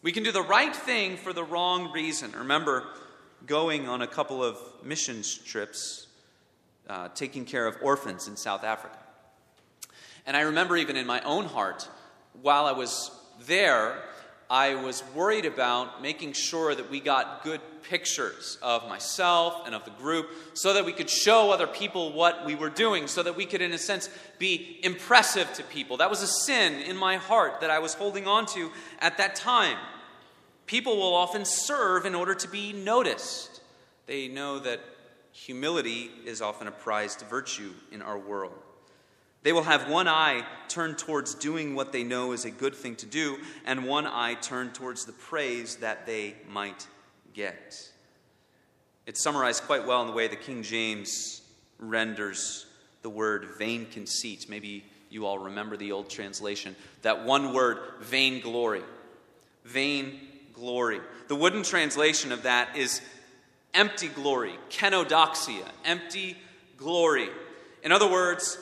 We 0.02 0.12
can 0.12 0.22
do 0.22 0.32
the 0.32 0.42
right 0.42 0.74
thing 0.74 1.16
for 1.16 1.32
the 1.32 1.44
wrong 1.44 1.92
reason. 1.92 2.32
remember 2.32 2.84
going 3.46 3.88
on 3.88 4.02
a 4.02 4.06
couple 4.06 4.42
of 4.44 4.58
missions 4.82 5.36
trips, 5.36 6.06
uh, 6.88 7.08
taking 7.14 7.44
care 7.44 7.66
of 7.66 7.76
orphans 7.82 8.28
in 8.28 8.36
South 8.36 8.64
Africa. 8.64 8.98
And 10.26 10.36
I 10.36 10.42
remember 10.42 10.76
even 10.76 10.96
in 10.96 11.06
my 11.06 11.20
own 11.22 11.46
heart, 11.46 11.88
while 12.40 12.66
I 12.66 12.72
was 12.72 13.10
there, 13.46 14.02
I 14.48 14.74
was 14.74 15.04
worried 15.14 15.46
about 15.46 16.02
making 16.02 16.32
sure 16.32 16.74
that 16.74 16.90
we 16.90 16.98
got 16.98 17.44
good 17.44 17.60
pictures 17.82 18.58
of 18.62 18.88
myself 18.88 19.62
and 19.64 19.74
of 19.74 19.84
the 19.84 19.92
group 19.92 20.28
so 20.54 20.72
that 20.74 20.84
we 20.84 20.92
could 20.92 21.08
show 21.08 21.50
other 21.50 21.68
people 21.68 22.12
what 22.12 22.44
we 22.44 22.56
were 22.56 22.68
doing, 22.68 23.06
so 23.06 23.22
that 23.22 23.36
we 23.36 23.46
could, 23.46 23.62
in 23.62 23.72
a 23.72 23.78
sense, 23.78 24.08
be 24.38 24.80
impressive 24.82 25.52
to 25.54 25.62
people. 25.62 25.98
That 25.98 26.10
was 26.10 26.22
a 26.22 26.26
sin 26.26 26.82
in 26.82 26.96
my 26.96 27.16
heart 27.16 27.60
that 27.60 27.70
I 27.70 27.78
was 27.78 27.94
holding 27.94 28.26
on 28.26 28.46
to 28.46 28.70
at 28.98 29.18
that 29.18 29.36
time. 29.36 29.78
People 30.66 30.96
will 30.96 31.14
often 31.14 31.44
serve 31.44 32.04
in 32.04 32.14
order 32.14 32.34
to 32.34 32.48
be 32.48 32.72
noticed. 32.72 33.60
They 34.06 34.26
know 34.26 34.58
that 34.58 34.80
humility 35.32 36.10
is 36.26 36.42
often 36.42 36.66
a 36.66 36.72
prized 36.72 37.22
virtue 37.30 37.72
in 37.92 38.02
our 38.02 38.18
world. 38.18 38.58
They 39.42 39.52
will 39.52 39.62
have 39.62 39.88
one 39.88 40.06
eye 40.06 40.44
turned 40.68 40.98
towards 40.98 41.34
doing 41.34 41.74
what 41.74 41.92
they 41.92 42.04
know 42.04 42.32
is 42.32 42.44
a 42.44 42.50
good 42.50 42.74
thing 42.74 42.96
to 42.96 43.06
do, 43.06 43.38
and 43.64 43.86
one 43.86 44.06
eye 44.06 44.34
turned 44.34 44.74
towards 44.74 45.04
the 45.04 45.12
praise 45.12 45.76
that 45.76 46.06
they 46.06 46.34
might 46.48 46.86
get. 47.32 47.90
It's 49.06 49.22
summarized 49.22 49.64
quite 49.64 49.86
well 49.86 50.02
in 50.02 50.06
the 50.06 50.12
way 50.12 50.28
the 50.28 50.36
King 50.36 50.62
James 50.62 51.42
renders 51.78 52.66
the 53.02 53.10
word 53.10 53.46
vain 53.58 53.86
conceit. 53.86 54.46
Maybe 54.48 54.84
you 55.08 55.26
all 55.26 55.38
remember 55.38 55.76
the 55.76 55.92
old 55.92 56.10
translation. 56.10 56.76
That 57.02 57.24
one 57.24 57.52
word, 57.54 57.78
vain 58.00 58.40
glory. 58.40 58.82
Vain 59.64 60.20
glory. 60.52 61.00
The 61.28 61.34
wooden 61.34 61.62
translation 61.62 62.30
of 62.30 62.42
that 62.42 62.76
is 62.76 63.00
empty 63.74 64.08
glory, 64.08 64.54
kenodoxia, 64.68 65.66
empty 65.84 66.36
glory. 66.76 67.28
In 67.82 67.92
other 67.92 68.10
words, 68.10 68.58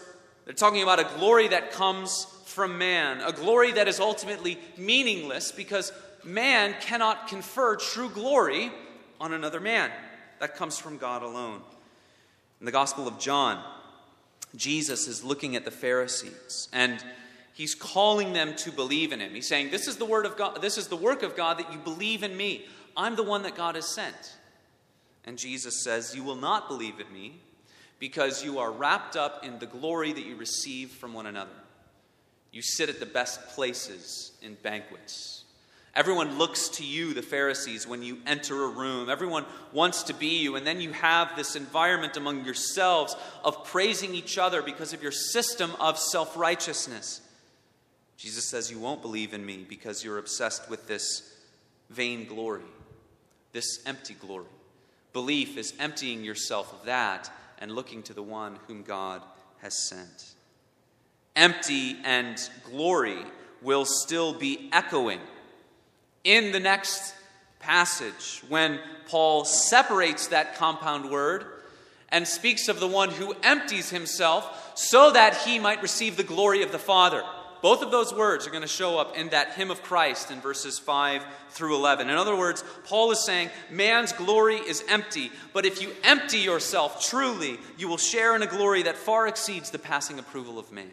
they're 0.49 0.55
talking 0.55 0.83
about 0.83 0.99
a 0.99 1.05
glory 1.19 1.49
that 1.49 1.73
comes 1.73 2.25
from 2.47 2.79
man, 2.79 3.21
a 3.21 3.33
glory 3.33 3.73
that 3.73 3.87
is 3.87 4.01
ultimately 4.01 4.59
meaningless 4.79 5.53
because 5.53 5.93
man 6.25 6.75
cannot 6.81 7.29
confer 7.29 7.77
true 7.77 8.09
glory 8.09 8.73
on 9.21 9.35
another 9.35 9.61
man. 9.61 9.93
That 10.39 10.57
comes 10.57 10.79
from 10.79 10.97
God 10.97 11.23
alone. 11.23 11.61
In 12.61 12.65
the 12.65 12.73
Gospel 12.73 13.07
of 13.07 13.19
John, 13.19 13.63
Jesus 14.57 15.07
is 15.07 15.23
looking 15.23 15.55
at 15.55 15.67
the 15.67 15.71
Pharisees 15.71 16.71
and 16.73 17.05
he's 17.53 17.75
calling 17.75 18.33
them 18.33 18.57
to 18.57 18.73
believe 18.73 19.13
in 19.13 19.21
him. 19.21 19.35
He's 19.35 19.47
saying, 19.47 19.71
"This 19.71 19.87
is 19.87 19.99
the 19.99 20.07
word 20.07 20.25
of 20.25 20.39
God, 20.39 20.63
this 20.63 20.79
is 20.79 20.89
the 20.89 20.97
work 20.97 21.23
of 21.23 21.37
God 21.37 21.59
that 21.59 21.71
you 21.71 21.79
believe 21.79 22.23
in 22.23 22.35
me. 22.35 22.67
I'm 22.97 23.17
the 23.17 23.23
one 23.23 23.43
that 23.43 23.55
God 23.55 23.75
has 23.75 23.87
sent." 23.87 24.39
And 25.27 25.37
Jesus 25.37 25.85
says, 25.85 26.17
"You 26.17 26.25
will 26.25 26.37
not 26.37 26.69
believe 26.69 27.01
in 27.01 27.13
me 27.13 27.43
because 27.99 28.45
you 28.45 28.59
are 28.59 28.71
wrapped 28.71 29.17
up 29.17 29.45
in 29.45 29.59
the 29.59 29.67
glory 29.67 30.13
that 30.13 30.25
you 30.25 30.37
receive 30.37 30.91
from 30.91 31.13
one 31.13 31.27
another. 31.27 31.51
You 32.53 32.63
sit 32.63 32.89
at 32.89 33.01
the 33.01 33.07
best 33.07 33.49
places 33.49 34.33
in 34.41 34.55
banquets. 34.55 35.45
Everyone 35.95 36.39
looks 36.39 36.69
to 36.71 36.85
you, 36.85 37.13
the 37.13 37.23
Pharisees, 37.23 37.87
when 37.87 38.03
you 38.03 38.19
enter 38.27 38.65
a 38.65 38.69
room. 38.69 39.11
Everyone 39.11 39.45
wants 39.73 40.05
to 40.05 40.15
be 40.15 40.39
you. 40.39 40.55
And 40.55 40.67
then 40.67 40.81
you 40.81 40.93
have 40.93 41.35
this 41.35 41.57
environment 41.57 42.17
among 42.17 42.45
yourselves 42.45 43.17
of 43.45 43.65
praising 43.65 44.15
each 44.15 44.39
other 44.39 44.63
because 44.63 44.93
of 44.93 45.03
your 45.03 45.13
system 45.13 45.73
of 45.81 45.99
self 45.99 46.37
righteousness. 46.37 47.21
Jesus 48.17 48.45
says, 48.45 48.71
You 48.71 48.79
won't 48.79 49.03
believe 49.03 49.35
in 49.35 49.45
me 49.45 49.67
because 49.69 50.05
you're 50.05 50.19
obsessed 50.19 50.71
with 50.71 50.87
this 50.87 51.37
vain 51.91 52.27
glory, 52.27 52.63
this 53.53 53.81
empty 53.85 54.15
glory. 54.15 54.47
Belief 55.13 55.57
is 55.57 55.75
emptying 55.81 56.23
yourself 56.23 56.73
of 56.73 56.87
that 56.87 57.31
and 57.59 57.73
looking 57.73 58.03
to 58.05 58.15
the 58.15 58.23
one 58.23 58.59
whom 58.67 58.83
God 58.83 59.23
has 59.61 59.89
sent. 59.89 60.35
Empty 61.37 61.97
and 62.05 62.39
glory 62.65 63.19
will 63.63 63.85
still 63.85 64.33
be 64.33 64.69
echoing 64.73 65.21
in 66.25 66.53
the 66.53 66.61
next 66.61 67.15
passage 67.59 68.43
when 68.49 68.79
Paul 69.09 69.45
separates 69.45 70.29
that 70.29 70.57
compound 70.57 71.11
word 71.11 71.45
and 72.11 72.27
speaks 72.27 72.69
of 72.69 72.81
the 72.81 72.89
one 72.89 73.11
who 73.11 73.35
empties 73.43 73.91
himself 73.91 74.73
so 74.75 75.11
that 75.11 75.37
he 75.39 75.59
might 75.59 75.83
receive 75.83 76.17
the 76.17 76.23
glory 76.23 76.63
of 76.63 76.73
the 76.73 76.79
Father. 76.79 77.23
Both 77.61 77.83
of 77.83 77.91
those 77.91 78.15
words 78.15 78.47
are 78.47 78.51
going 78.51 78.63
to 78.63 78.69
show 78.69 78.99
up 78.99 79.17
in 79.17 79.31
that 79.31 79.55
hymn 79.55 79.71
of 79.71 79.83
Christ 79.83 80.31
in 80.31 80.41
verses 80.41 80.79
5 80.79 81.25
through 81.51 81.75
11. 81.75 82.09
In 82.09 82.17
other 82.17 82.37
words, 82.37 82.63
Paul 82.85 83.11
is 83.11 83.25
saying 83.25 83.51
man's 83.71 84.13
glory 84.13 84.57
is 84.57 84.85
empty, 84.89 85.33
but 85.53 85.67
if 85.67 85.83
you 85.83 85.91
empty 86.05 86.39
yourself 86.39 87.05
truly, 87.05 87.59
you 87.77 87.89
will 87.89 87.97
share 87.97 88.37
in 88.37 88.43
a 88.43 88.47
glory 88.47 88.85
that 88.85 88.97
far 88.97 89.27
exceeds 89.27 89.71
the 89.71 89.79
passing 89.79 90.19
approval 90.19 90.59
of 90.59 90.71
man. 90.71 90.91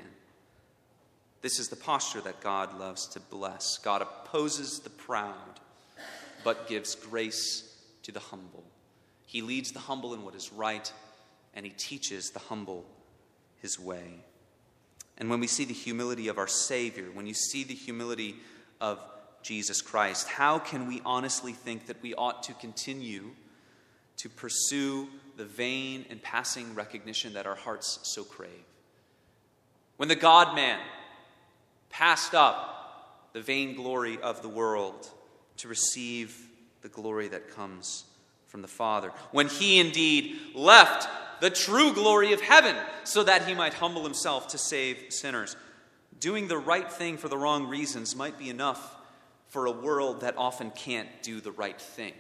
This 1.42 1.60
is 1.60 1.68
the 1.68 1.76
posture 1.76 2.22
that 2.22 2.42
God 2.42 2.80
loves 2.80 3.06
to 3.10 3.20
bless. 3.20 3.78
God 3.78 4.02
opposes 4.02 4.80
the 4.80 4.90
proud, 4.90 5.60
but 6.44 6.68
gives 6.68 6.96
grace 6.96 7.76
to 8.02 8.12
the 8.12 8.20
humble. 8.20 8.64
He 9.28 9.44
leads 9.44 9.72
the 9.72 9.80
humble 9.80 10.16
in 10.16 10.24
what 10.24 10.34
is 10.34 10.52
right, 10.52 10.92
and 11.54 11.64
he 11.64 11.72
teaches 11.72 12.32
the 12.32 12.40
humble 12.40 12.86
his 13.62 13.80
way. 13.80 14.22
And 15.18 15.30
when 15.30 15.40
we 15.40 15.48
see 15.48 15.66
the 15.66 15.74
humility 15.74 16.28
of 16.28 16.38
our 16.38 16.48
Savior, 16.48 17.06
when 17.14 17.26
you 17.26 17.34
see 17.34 17.64
the 17.64 17.74
humility 17.74 18.36
of 18.82 19.00
Jesus 19.42 19.82
Christ, 19.82 20.28
how 20.28 20.60
can 20.60 20.88
we 20.88 21.02
honestly 21.06 21.54
think 21.54 21.88
that 21.88 22.02
we 22.02 22.14
ought 22.16 22.44
to 22.44 22.54
continue 22.56 23.32
to 24.18 24.30
pursue 24.30 25.08
the 25.38 25.46
vain 25.46 26.06
and 26.10 26.22
passing 26.22 26.74
recognition 26.76 27.34
that 27.34 27.46
our 27.46 27.56
hearts 27.56 28.00
so 28.04 28.24
crave? 28.24 28.50
When 29.98 30.10
the 30.10 30.16
God 30.16 30.56
man 30.56 30.80
passed 31.90 32.34
up 32.34 33.30
the 33.34 33.42
vain 33.42 33.76
glory 33.76 34.18
of 34.22 34.42
the 34.42 34.50
world 34.50 35.10
to 35.58 35.68
receive 35.68 36.50
the 36.82 36.90
glory 36.90 37.30
that 37.30 37.56
comes 37.56 38.06
from 38.48 38.62
the 38.62 38.68
Father, 38.68 39.12
when 39.32 39.48
he 39.48 39.80
indeed 39.80 40.38
left 40.54 41.08
the 41.42 41.50
true 41.50 41.94
glory 41.94 42.34
of 42.34 42.42
heaven, 42.42 42.76
so 43.04 43.24
that 43.24 43.46
he 43.48 43.54
might 43.54 43.74
humble 43.74 44.04
himself 44.04 44.48
to 44.50 44.58
save 44.58 45.06
sinners. 45.10 45.56
Doing 46.20 46.48
the 46.48 46.58
right 46.58 46.90
thing 46.90 47.18
for 47.18 47.28
the 47.28 47.38
wrong 47.38 47.68
reasons 47.68 48.16
might 48.16 48.38
be 48.38 48.50
enough 48.50 48.96
for 49.50 49.66
a 49.66 49.72
world 49.72 50.22
that 50.22 50.38
often 50.38 50.72
can't 50.72 51.10
do 51.22 51.42
the 51.42 51.52
right 51.52 51.80
thing. 51.80 52.14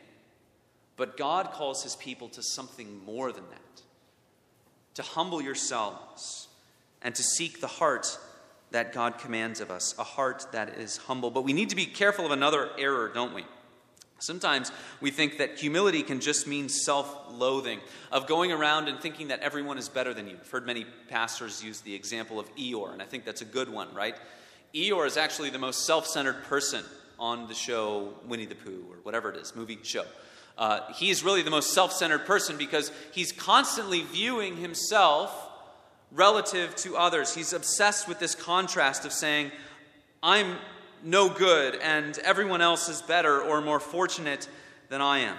But 0.97 1.17
God 1.17 1.51
calls 1.51 1.83
his 1.83 1.95
people 1.95 2.29
to 2.29 2.43
something 2.43 3.03
more 3.05 3.31
than 3.31 3.43
that 3.49 3.81
to 4.95 5.01
humble 5.01 5.41
yourselves 5.41 6.47
and 7.01 7.13
to 7.13 7.21
seek 7.21 7.61
the 7.61 7.67
heart 7.67 8.17
that 8.71 8.93
God 8.93 9.17
commands 9.17 9.61
of 9.61 9.69
us, 9.69 9.93
a 9.99 10.03
heart 10.03 10.47
that 10.51 10.69
is 10.77 10.97
humble. 10.97 11.29
But 11.29 11.43
we 11.43 11.53
need 11.53 11.69
to 11.69 11.75
be 11.75 11.85
careful 11.85 12.25
of 12.25 12.31
another 12.31 12.69
error, 12.77 13.11
don't 13.13 13.33
we? 13.33 13.45
Sometimes 14.19 14.71
we 15.01 15.11
think 15.11 15.37
that 15.39 15.59
humility 15.59 16.01
can 16.01 16.21
just 16.21 16.47
mean 16.47 16.69
self 16.69 17.27
loathing, 17.31 17.79
of 18.11 18.27
going 18.27 18.51
around 18.51 18.87
and 18.87 18.99
thinking 18.99 19.27
that 19.27 19.41
everyone 19.41 19.77
is 19.77 19.89
better 19.89 20.13
than 20.13 20.27
you. 20.27 20.37
I've 20.39 20.49
heard 20.49 20.65
many 20.65 20.85
pastors 21.09 21.63
use 21.63 21.81
the 21.81 21.93
example 21.93 22.39
of 22.39 22.53
Eeyore, 22.55 22.93
and 22.93 23.01
I 23.01 23.05
think 23.05 23.25
that's 23.25 23.41
a 23.41 23.45
good 23.45 23.69
one, 23.69 23.93
right? 23.93 24.15
Eeyore 24.73 25.05
is 25.05 25.17
actually 25.17 25.49
the 25.49 25.59
most 25.59 25.85
self 25.85 26.07
centered 26.07 26.43
person 26.43 26.83
on 27.19 27.47
the 27.47 27.53
show 27.53 28.13
Winnie 28.25 28.45
the 28.45 28.55
Pooh, 28.55 28.85
or 28.89 28.97
whatever 29.03 29.29
it 29.29 29.37
is, 29.37 29.55
movie 29.55 29.79
show. 29.83 30.05
Uh, 30.57 30.79
he's 30.93 31.23
really 31.23 31.41
the 31.41 31.51
most 31.51 31.73
self 31.73 31.91
centered 31.91 32.25
person 32.25 32.57
because 32.57 32.91
he's 33.11 33.31
constantly 33.31 34.03
viewing 34.03 34.55
himself 34.57 35.49
relative 36.11 36.75
to 36.77 36.95
others. 36.95 37.35
He's 37.35 37.51
obsessed 37.51 38.07
with 38.07 38.19
this 38.19 38.35
contrast 38.35 39.05
of 39.05 39.11
saying, 39.11 39.51
I'm 40.23 40.55
no 41.05 41.29
good 41.29 41.75
and 41.75 42.17
everyone 42.19 42.61
else 42.61 42.89
is 42.89 43.01
better 43.01 43.39
or 43.39 43.61
more 43.61 43.79
fortunate 43.79 44.49
than 44.89 45.01
I 45.01 45.19
am. 45.19 45.37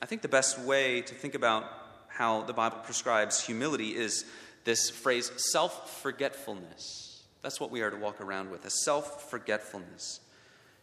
I 0.00 0.06
think 0.06 0.22
the 0.22 0.28
best 0.28 0.58
way 0.58 1.02
to 1.02 1.14
think 1.14 1.34
about 1.34 1.64
how 2.08 2.42
the 2.42 2.54
Bible 2.54 2.78
prescribes 2.78 3.44
humility 3.44 3.94
is 3.94 4.24
this 4.64 4.90
phrase 4.90 5.30
self 5.52 6.00
forgetfulness. 6.00 7.22
That's 7.42 7.60
what 7.60 7.70
we 7.70 7.82
are 7.82 7.90
to 7.90 7.96
walk 7.96 8.20
around 8.20 8.50
with 8.50 8.64
a 8.64 8.70
self 8.70 9.30
forgetfulness. 9.30 10.20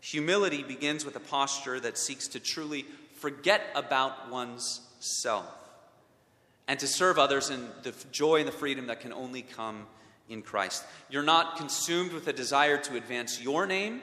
Humility 0.01 0.63
begins 0.63 1.03
with 1.03 1.15
a 1.15 1.19
posture 1.19 1.79
that 1.79 1.97
seeks 1.97 2.27
to 2.29 2.39
truly 2.39 2.85
forget 3.15 3.63
about 3.75 4.29
one's 4.29 4.81
self 4.99 5.45
and 6.67 6.79
to 6.79 6.87
serve 6.87 7.17
others 7.17 7.49
in 7.49 7.67
the 7.83 7.93
joy 8.11 8.39
and 8.39 8.47
the 8.47 8.53
freedom 8.53 8.87
that 8.87 9.01
can 9.01 9.11
only 9.11 9.41
come 9.41 9.87
in 10.29 10.41
Christ. 10.41 10.83
You're 11.09 11.23
not 11.23 11.57
consumed 11.57 12.13
with 12.13 12.27
a 12.27 12.33
desire 12.33 12.77
to 12.77 12.95
advance 12.95 13.41
your 13.41 13.65
name. 13.65 14.01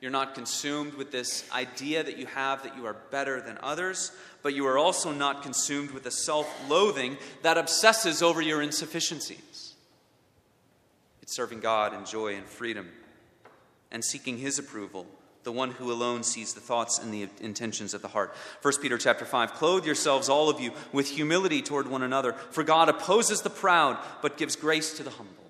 You're 0.00 0.10
not 0.10 0.34
consumed 0.34 0.94
with 0.94 1.10
this 1.10 1.48
idea 1.52 2.04
that 2.04 2.18
you 2.18 2.26
have 2.26 2.62
that 2.62 2.76
you 2.76 2.86
are 2.86 2.96
better 3.10 3.40
than 3.40 3.58
others, 3.62 4.12
but 4.42 4.54
you 4.54 4.66
are 4.66 4.78
also 4.78 5.12
not 5.12 5.42
consumed 5.42 5.90
with 5.90 6.06
a 6.06 6.10
self 6.10 6.48
loathing 6.68 7.16
that 7.42 7.58
obsesses 7.58 8.22
over 8.22 8.40
your 8.40 8.62
insufficiencies. 8.62 9.74
It's 11.22 11.34
serving 11.34 11.60
God 11.60 11.94
in 11.94 12.04
joy 12.04 12.36
and 12.36 12.46
freedom 12.46 12.88
and 13.90 14.04
seeking 14.04 14.38
His 14.38 14.58
approval 14.58 15.06
the 15.48 15.52
one 15.52 15.70
who 15.70 15.90
alone 15.90 16.22
sees 16.22 16.52
the 16.52 16.60
thoughts 16.60 16.98
and 16.98 17.12
the 17.12 17.26
intentions 17.40 17.94
of 17.94 18.02
the 18.02 18.08
heart. 18.08 18.34
1 18.60 18.74
Peter 18.82 18.98
chapter 18.98 19.24
5 19.24 19.54
Clothe 19.54 19.86
yourselves 19.86 20.28
all 20.28 20.50
of 20.50 20.60
you 20.60 20.72
with 20.92 21.08
humility 21.08 21.62
toward 21.62 21.88
one 21.88 22.02
another, 22.02 22.34
for 22.34 22.62
God 22.62 22.90
opposes 22.90 23.40
the 23.40 23.48
proud 23.48 23.98
but 24.20 24.36
gives 24.36 24.56
grace 24.56 24.92
to 24.98 25.02
the 25.02 25.10
humble. 25.10 25.47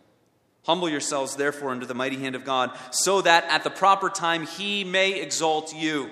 Humble 0.69 0.91
yourselves, 0.91 1.35
therefore, 1.35 1.71
under 1.71 1.87
the 1.87 1.95
mighty 1.95 2.19
hand 2.19 2.35
of 2.35 2.45
God, 2.45 2.71
so 2.91 3.23
that 3.23 3.45
at 3.45 3.65
the 3.65 3.71
proper 3.71 4.11
time 4.11 4.47
he 4.47 4.85
may 4.85 5.19
exalt 5.19 5.75
you. 5.75 6.11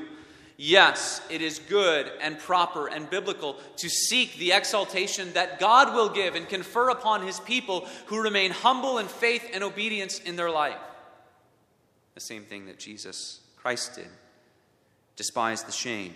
Yes, 0.56 1.20
it 1.28 1.42
is 1.42 1.58
good 1.58 2.10
and 2.22 2.38
proper 2.38 2.88
and 2.88 3.10
biblical 3.10 3.56
to 3.76 3.90
seek 3.90 4.38
the 4.38 4.52
exaltation 4.52 5.30
that 5.34 5.60
God 5.60 5.94
will 5.94 6.08
give 6.08 6.34
and 6.34 6.48
confer 6.48 6.88
upon 6.88 7.26
his 7.26 7.38
people 7.38 7.86
who 8.06 8.22
remain 8.22 8.50
humble 8.50 8.96
in 8.96 9.08
faith 9.08 9.46
and 9.52 9.62
obedience 9.62 10.20
in 10.20 10.36
their 10.36 10.50
life. 10.50 10.78
The 12.14 12.20
same 12.20 12.44
thing 12.44 12.64
that 12.64 12.78
Jesus 12.78 13.40
Christ 13.56 13.96
did, 13.96 14.08
despised 15.16 15.68
the 15.68 15.72
shame, 15.72 16.14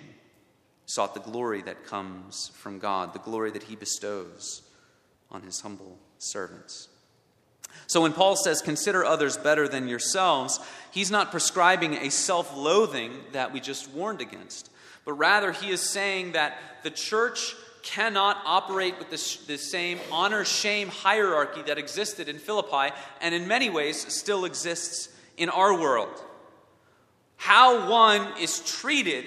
sought 0.86 1.12
the 1.12 1.20
glory 1.20 1.60
that 1.60 1.84
comes 1.84 2.50
from 2.54 2.78
God, 2.78 3.12
the 3.12 3.18
glory 3.18 3.50
that 3.50 3.64
he 3.64 3.76
bestows 3.76 4.62
on 5.30 5.42
his 5.42 5.60
humble 5.60 5.98
servants. 6.16 6.88
So 7.86 8.02
when 8.02 8.12
Paul 8.12 8.36
says, 8.36 8.62
consider 8.62 9.04
others 9.04 9.36
better 9.36 9.66
than 9.66 9.88
yourselves, 9.88 10.60
he's 10.90 11.10
not 11.10 11.30
prescribing 11.30 11.94
a 11.94 12.10
self 12.10 12.56
loathing 12.56 13.12
that 13.32 13.52
we 13.52 13.60
just 13.60 13.90
warned 13.90 14.20
against, 14.20 14.70
but 15.04 15.14
rather 15.14 15.52
he 15.52 15.70
is 15.70 15.80
saying 15.80 16.32
that 16.32 16.56
the 16.82 16.90
church 16.90 17.54
cannot 17.82 18.36
operate 18.44 18.98
with 18.98 19.10
the, 19.10 19.58
same 19.58 19.98
honor 20.12 20.44
shame 20.44 20.88
hierarchy 20.88 21.62
that 21.62 21.78
existed 21.78 22.28
in 22.28 22.38
Philippi 22.38 22.94
and 23.20 23.34
in 23.34 23.48
many 23.48 23.70
ways 23.70 24.12
still 24.12 24.44
exists 24.44 25.08
in 25.36 25.48
our 25.48 25.78
world. 25.78 26.22
How 27.36 27.90
one 27.90 28.38
is 28.38 28.60
treated 28.60 29.24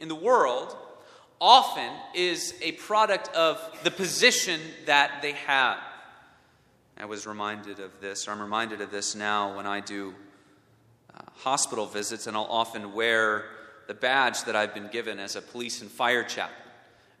in 0.00 0.08
the 0.08 0.14
world 0.14 0.76
often 1.40 1.90
is 2.14 2.54
a 2.62 2.72
product 2.72 3.28
of 3.34 3.60
the 3.82 3.90
position 3.90 4.60
that 4.86 5.20
they 5.20 5.32
have. 5.32 5.78
I 6.98 7.04
was 7.04 7.26
reminded 7.26 7.78
of 7.78 8.00
this, 8.00 8.26
or 8.26 8.30
I'm 8.32 8.40
reminded 8.40 8.80
of 8.80 8.90
this 8.90 9.14
now 9.14 9.54
when 9.54 9.66
I 9.66 9.80
do 9.80 10.14
uh, 11.14 11.20
hospital 11.34 11.84
visits, 11.84 12.26
and 12.26 12.34
I'll 12.34 12.44
often 12.44 12.94
wear 12.94 13.44
the 13.86 13.94
badge 13.94 14.44
that 14.44 14.56
I've 14.56 14.72
been 14.72 14.88
given 14.88 15.18
as 15.18 15.36
a 15.36 15.42
police 15.42 15.82
and 15.82 15.90
fire 15.90 16.24
chaplain. 16.24 16.58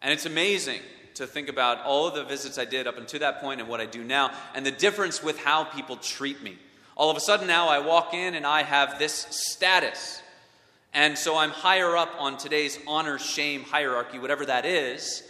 And 0.00 0.12
it's 0.12 0.24
amazing 0.24 0.80
to 1.14 1.26
think 1.26 1.50
about 1.50 1.84
all 1.84 2.06
of 2.06 2.14
the 2.14 2.24
visits 2.24 2.56
I 2.56 2.64
did 2.64 2.86
up 2.86 2.96
until 2.96 3.20
that 3.20 3.40
point 3.40 3.60
and 3.60 3.68
what 3.68 3.80
I 3.80 3.86
do 3.86 4.02
now, 4.02 4.30
and 4.54 4.64
the 4.64 4.70
difference 4.70 5.22
with 5.22 5.38
how 5.38 5.64
people 5.64 5.96
treat 5.96 6.42
me. 6.42 6.56
All 6.96 7.10
of 7.10 7.16
a 7.18 7.20
sudden 7.20 7.46
now 7.46 7.68
I 7.68 7.78
walk 7.78 8.14
in 8.14 8.34
and 8.34 8.46
I 8.46 8.62
have 8.62 8.98
this 8.98 9.26
status. 9.30 10.22
And 10.94 11.18
so 11.18 11.36
I'm 11.36 11.50
higher 11.50 11.94
up 11.94 12.14
on 12.18 12.38
today's 12.38 12.78
honor 12.86 13.18
shame 13.18 13.62
hierarchy, 13.62 14.18
whatever 14.18 14.46
that 14.46 14.64
is. 14.64 15.22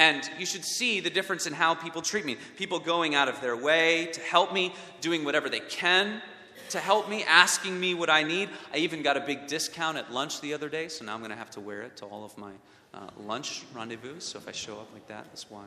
And 0.00 0.30
you 0.38 0.46
should 0.46 0.64
see 0.64 1.00
the 1.00 1.10
difference 1.10 1.46
in 1.46 1.52
how 1.52 1.74
people 1.74 2.00
treat 2.00 2.24
me. 2.24 2.38
People 2.56 2.78
going 2.78 3.14
out 3.14 3.28
of 3.28 3.38
their 3.42 3.54
way 3.54 4.06
to 4.14 4.20
help 4.22 4.50
me, 4.50 4.72
doing 5.02 5.26
whatever 5.26 5.50
they 5.50 5.60
can 5.60 6.22
to 6.70 6.80
help 6.80 7.10
me, 7.10 7.22
asking 7.24 7.78
me 7.78 7.92
what 7.92 8.08
I 8.08 8.22
need. 8.22 8.48
I 8.72 8.78
even 8.78 9.02
got 9.02 9.18
a 9.18 9.20
big 9.20 9.46
discount 9.46 9.98
at 9.98 10.10
lunch 10.10 10.40
the 10.40 10.54
other 10.54 10.70
day, 10.70 10.88
so 10.88 11.04
now 11.04 11.12
I'm 11.12 11.20
going 11.20 11.32
to 11.32 11.36
have 11.36 11.50
to 11.50 11.60
wear 11.60 11.82
it 11.82 11.98
to 11.98 12.06
all 12.06 12.24
of 12.24 12.38
my 12.38 12.52
uh, 12.94 13.08
lunch 13.18 13.64
rendezvous. 13.74 14.20
So 14.20 14.38
if 14.38 14.48
I 14.48 14.52
show 14.52 14.78
up 14.78 14.88
like 14.94 15.06
that, 15.08 15.26
that's 15.26 15.50
why. 15.50 15.66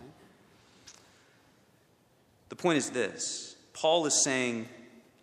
The 2.49 2.55
point 2.55 2.79
is 2.79 2.89
this 2.89 3.55
Paul 3.73 4.07
is 4.07 4.23
saying, 4.23 4.67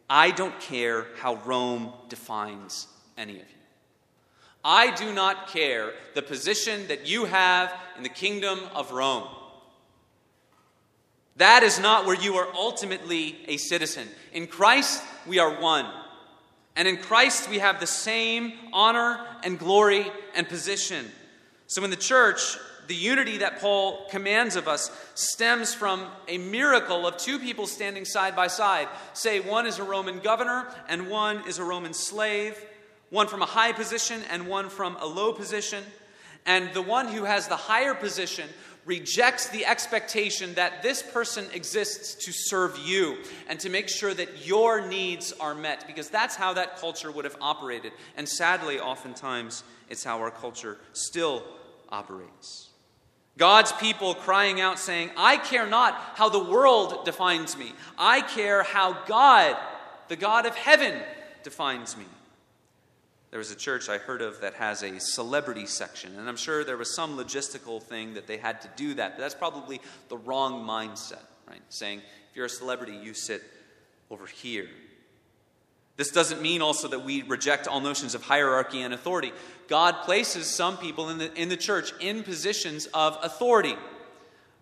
I 0.08 0.30
don't 0.30 0.58
care 0.60 1.08
how 1.16 1.34
Rome 1.44 1.92
defines 2.08 2.86
any 3.18 3.40
of 3.40 3.48
you. 3.48 3.59
I 4.64 4.94
do 4.94 5.12
not 5.12 5.48
care 5.48 5.92
the 6.14 6.22
position 6.22 6.88
that 6.88 7.06
you 7.06 7.24
have 7.24 7.72
in 7.96 8.02
the 8.02 8.08
kingdom 8.08 8.60
of 8.74 8.92
Rome. 8.92 9.28
That 11.36 11.62
is 11.62 11.80
not 11.80 12.04
where 12.04 12.20
you 12.20 12.34
are 12.36 12.48
ultimately 12.54 13.38
a 13.48 13.56
citizen. 13.56 14.06
In 14.32 14.46
Christ, 14.46 15.02
we 15.26 15.38
are 15.38 15.60
one. 15.60 15.86
And 16.76 16.86
in 16.86 16.98
Christ, 16.98 17.48
we 17.48 17.58
have 17.58 17.80
the 17.80 17.86
same 17.86 18.52
honor 18.72 19.26
and 19.42 19.58
glory 19.58 20.06
and 20.34 20.46
position. 20.48 21.06
So 21.66 21.82
in 21.82 21.90
the 21.90 21.96
church, 21.96 22.58
the 22.88 22.94
unity 22.94 23.38
that 23.38 23.60
Paul 23.60 24.06
commands 24.10 24.56
of 24.56 24.68
us 24.68 24.90
stems 25.14 25.72
from 25.72 26.06
a 26.28 26.36
miracle 26.38 27.06
of 27.06 27.16
two 27.16 27.38
people 27.38 27.66
standing 27.66 28.04
side 28.04 28.36
by 28.36 28.48
side. 28.48 28.88
Say, 29.14 29.40
one 29.40 29.66
is 29.66 29.78
a 29.78 29.84
Roman 29.84 30.18
governor 30.18 30.66
and 30.88 31.08
one 31.08 31.46
is 31.48 31.58
a 31.58 31.64
Roman 31.64 31.94
slave 31.94 32.62
one 33.10 33.26
from 33.26 33.42
a 33.42 33.46
high 33.46 33.72
position 33.72 34.22
and 34.30 34.46
one 34.46 34.68
from 34.68 34.96
a 34.96 35.06
low 35.06 35.32
position. 35.32 35.84
And 36.46 36.72
the 36.72 36.82
one 36.82 37.08
who 37.08 37.24
has 37.24 37.48
the 37.48 37.56
higher 37.56 37.94
position 37.94 38.48
rejects 38.86 39.48
the 39.50 39.66
expectation 39.66 40.54
that 40.54 40.82
this 40.82 41.02
person 41.02 41.44
exists 41.52 42.24
to 42.24 42.32
serve 42.32 42.78
you 42.78 43.18
and 43.48 43.60
to 43.60 43.68
make 43.68 43.88
sure 43.88 44.14
that 44.14 44.46
your 44.46 44.86
needs 44.86 45.32
are 45.38 45.54
met, 45.54 45.86
because 45.86 46.08
that's 46.08 46.34
how 46.34 46.54
that 46.54 46.78
culture 46.78 47.10
would 47.10 47.26
have 47.26 47.36
operated. 47.40 47.92
And 48.16 48.26
sadly, 48.28 48.80
oftentimes, 48.80 49.64
it's 49.90 50.02
how 50.02 50.18
our 50.18 50.30
culture 50.30 50.78
still 50.92 51.42
operates. 51.90 52.70
God's 53.36 53.72
people 53.72 54.14
crying 54.14 54.60
out, 54.60 54.78
saying, 54.78 55.10
I 55.16 55.36
care 55.36 55.66
not 55.66 55.94
how 56.14 56.28
the 56.28 56.42
world 56.42 57.04
defines 57.04 57.56
me, 57.56 57.72
I 57.98 58.22
care 58.22 58.62
how 58.62 59.04
God, 59.04 59.56
the 60.08 60.16
God 60.16 60.46
of 60.46 60.54
heaven, 60.56 60.94
defines 61.42 61.96
me. 61.96 62.04
There 63.30 63.38
was 63.38 63.52
a 63.52 63.56
church 63.56 63.88
I 63.88 63.98
heard 63.98 64.22
of 64.22 64.40
that 64.40 64.54
has 64.54 64.82
a 64.82 64.98
celebrity 64.98 65.66
section, 65.66 66.18
and 66.18 66.28
I'm 66.28 66.36
sure 66.36 66.64
there 66.64 66.76
was 66.76 66.94
some 66.94 67.16
logistical 67.16 67.80
thing 67.80 68.14
that 68.14 68.26
they 68.26 68.38
had 68.38 68.60
to 68.62 68.68
do 68.74 68.94
that, 68.94 69.16
but 69.16 69.22
that's 69.22 69.36
probably 69.36 69.80
the 70.08 70.16
wrong 70.16 70.66
mindset, 70.66 71.22
right? 71.48 71.62
Saying, 71.68 71.98
if 72.30 72.36
you're 72.36 72.46
a 72.46 72.50
celebrity, 72.50 72.96
you 72.96 73.14
sit 73.14 73.42
over 74.10 74.26
here. 74.26 74.68
This 75.96 76.10
doesn't 76.10 76.42
mean 76.42 76.60
also 76.62 76.88
that 76.88 77.04
we 77.04 77.22
reject 77.22 77.68
all 77.68 77.80
notions 77.80 78.14
of 78.14 78.22
hierarchy 78.22 78.80
and 78.80 78.94
authority. 78.94 79.32
God 79.68 80.02
places 80.02 80.46
some 80.46 80.76
people 80.78 81.10
in 81.10 81.18
the, 81.18 81.32
in 81.34 81.48
the 81.48 81.56
church 81.56 81.92
in 82.00 82.22
positions 82.24 82.86
of 82.94 83.18
authority. 83.22 83.76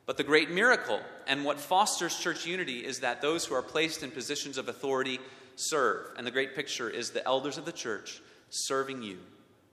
But 0.04 0.16
the 0.16 0.24
great 0.24 0.50
miracle 0.50 1.00
and 1.26 1.44
what 1.44 1.60
fosters 1.60 2.18
church 2.18 2.44
unity 2.44 2.84
is 2.84 3.00
that 3.00 3.22
those 3.22 3.44
who 3.44 3.54
are 3.54 3.62
placed 3.62 4.02
in 4.02 4.10
positions 4.10 4.58
of 4.58 4.68
authority 4.68 5.20
serve. 5.54 6.06
And 6.16 6.26
the 6.26 6.30
great 6.30 6.56
picture 6.56 6.90
is 6.90 7.10
the 7.10 7.24
elders 7.24 7.56
of 7.56 7.64
the 7.64 7.72
church 7.72 8.20
serving 8.50 9.02
you 9.02 9.18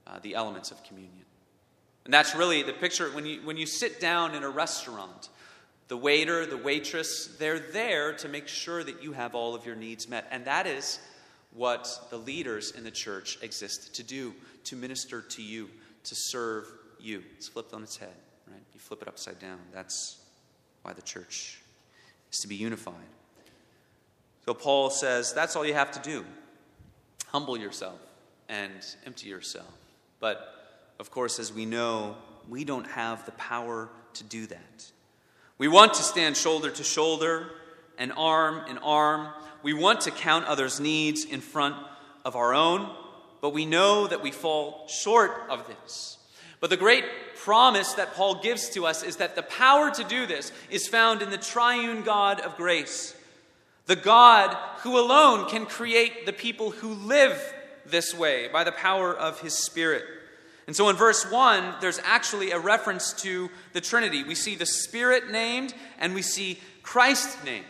uh, 0.06 0.18
the 0.22 0.34
elements 0.34 0.70
of 0.70 0.82
communion. 0.84 1.24
And 2.04 2.14
that's 2.14 2.34
really 2.34 2.62
the 2.62 2.72
picture 2.72 3.10
when 3.10 3.26
you, 3.26 3.40
when 3.42 3.56
you 3.56 3.66
sit 3.66 4.00
down 4.00 4.34
in 4.34 4.44
a 4.44 4.48
restaurant, 4.48 5.28
the 5.88 5.96
waiter, 5.96 6.46
the 6.46 6.56
waitress, 6.56 7.36
they're 7.38 7.58
there 7.58 8.12
to 8.14 8.28
make 8.28 8.48
sure 8.48 8.84
that 8.84 9.02
you 9.02 9.12
have 9.12 9.34
all 9.34 9.54
of 9.54 9.66
your 9.66 9.74
needs 9.74 10.08
met. 10.08 10.26
And 10.30 10.44
that 10.44 10.66
is 10.66 11.00
what 11.52 11.88
the 12.10 12.16
leaders 12.16 12.70
in 12.72 12.84
the 12.84 12.90
church 12.90 13.38
exist 13.42 13.94
to 13.96 14.02
do 14.02 14.34
to 14.64 14.76
minister 14.76 15.20
to 15.20 15.42
you, 15.42 15.68
to 16.04 16.14
serve 16.14 16.66
you. 17.00 17.22
It's 17.36 17.48
flipped 17.48 17.72
on 17.72 17.82
its 17.82 17.96
head, 17.96 18.14
right? 18.48 18.62
You 18.72 18.80
flip 18.80 19.02
it 19.02 19.08
upside 19.08 19.38
down. 19.40 19.58
That's 19.72 20.20
why 20.82 20.92
the 20.92 21.02
church 21.02 21.60
is 22.32 22.38
to 22.40 22.48
be 22.48 22.56
unified. 22.56 22.94
So 24.44 24.54
Paul 24.54 24.90
says 24.90 25.32
that's 25.32 25.56
all 25.56 25.66
you 25.66 25.74
have 25.74 25.90
to 25.92 26.00
do 26.00 26.24
humble 27.28 27.56
yourself 27.58 27.98
and 28.48 28.72
empty 29.04 29.28
yourself. 29.28 29.72
But 30.20 30.52
of 30.98 31.10
course, 31.10 31.38
as 31.38 31.52
we 31.52 31.66
know, 31.66 32.16
we 32.48 32.64
don't 32.64 32.86
have 32.86 33.24
the 33.26 33.32
power 33.32 33.88
to 34.14 34.24
do 34.24 34.46
that. 34.46 34.90
We 35.58 35.68
want 35.68 35.94
to 35.94 36.02
stand 36.02 36.36
shoulder 36.36 36.70
to 36.70 36.84
shoulder 36.84 37.50
and 37.98 38.12
arm 38.16 38.62
in 38.68 38.78
arm. 38.78 39.28
We 39.62 39.72
want 39.72 40.02
to 40.02 40.10
count 40.10 40.46
others' 40.46 40.80
needs 40.80 41.24
in 41.24 41.40
front 41.40 41.76
of 42.24 42.36
our 42.36 42.54
own, 42.54 42.90
but 43.40 43.54
we 43.54 43.66
know 43.66 44.06
that 44.06 44.22
we 44.22 44.30
fall 44.30 44.86
short 44.88 45.32
of 45.48 45.66
this. 45.66 46.18
But 46.60 46.70
the 46.70 46.76
great 46.76 47.04
promise 47.36 47.94
that 47.94 48.14
Paul 48.14 48.42
gives 48.42 48.70
to 48.70 48.86
us 48.86 49.02
is 49.02 49.16
that 49.16 49.36
the 49.36 49.42
power 49.42 49.90
to 49.90 50.04
do 50.04 50.26
this 50.26 50.52
is 50.70 50.88
found 50.88 51.22
in 51.22 51.30
the 51.30 51.38
triune 51.38 52.02
God 52.02 52.40
of 52.40 52.56
grace, 52.56 53.14
the 53.86 53.96
God 53.96 54.56
who 54.78 54.98
alone 54.98 55.48
can 55.48 55.66
create 55.66 56.26
the 56.26 56.32
people 56.32 56.70
who 56.70 56.94
live 56.94 57.54
this 57.90 58.14
way 58.14 58.48
by 58.48 58.64
the 58.64 58.72
power 58.72 59.14
of 59.14 59.40
his 59.40 59.54
Spirit. 59.54 60.04
And 60.66 60.74
so 60.74 60.88
in 60.88 60.96
verse 60.96 61.30
1, 61.30 61.76
there's 61.80 62.00
actually 62.04 62.50
a 62.50 62.58
reference 62.58 63.12
to 63.22 63.50
the 63.72 63.80
Trinity. 63.80 64.24
We 64.24 64.34
see 64.34 64.56
the 64.56 64.66
Spirit 64.66 65.30
named 65.30 65.74
and 65.98 66.14
we 66.14 66.22
see 66.22 66.60
Christ 66.82 67.44
named. 67.44 67.66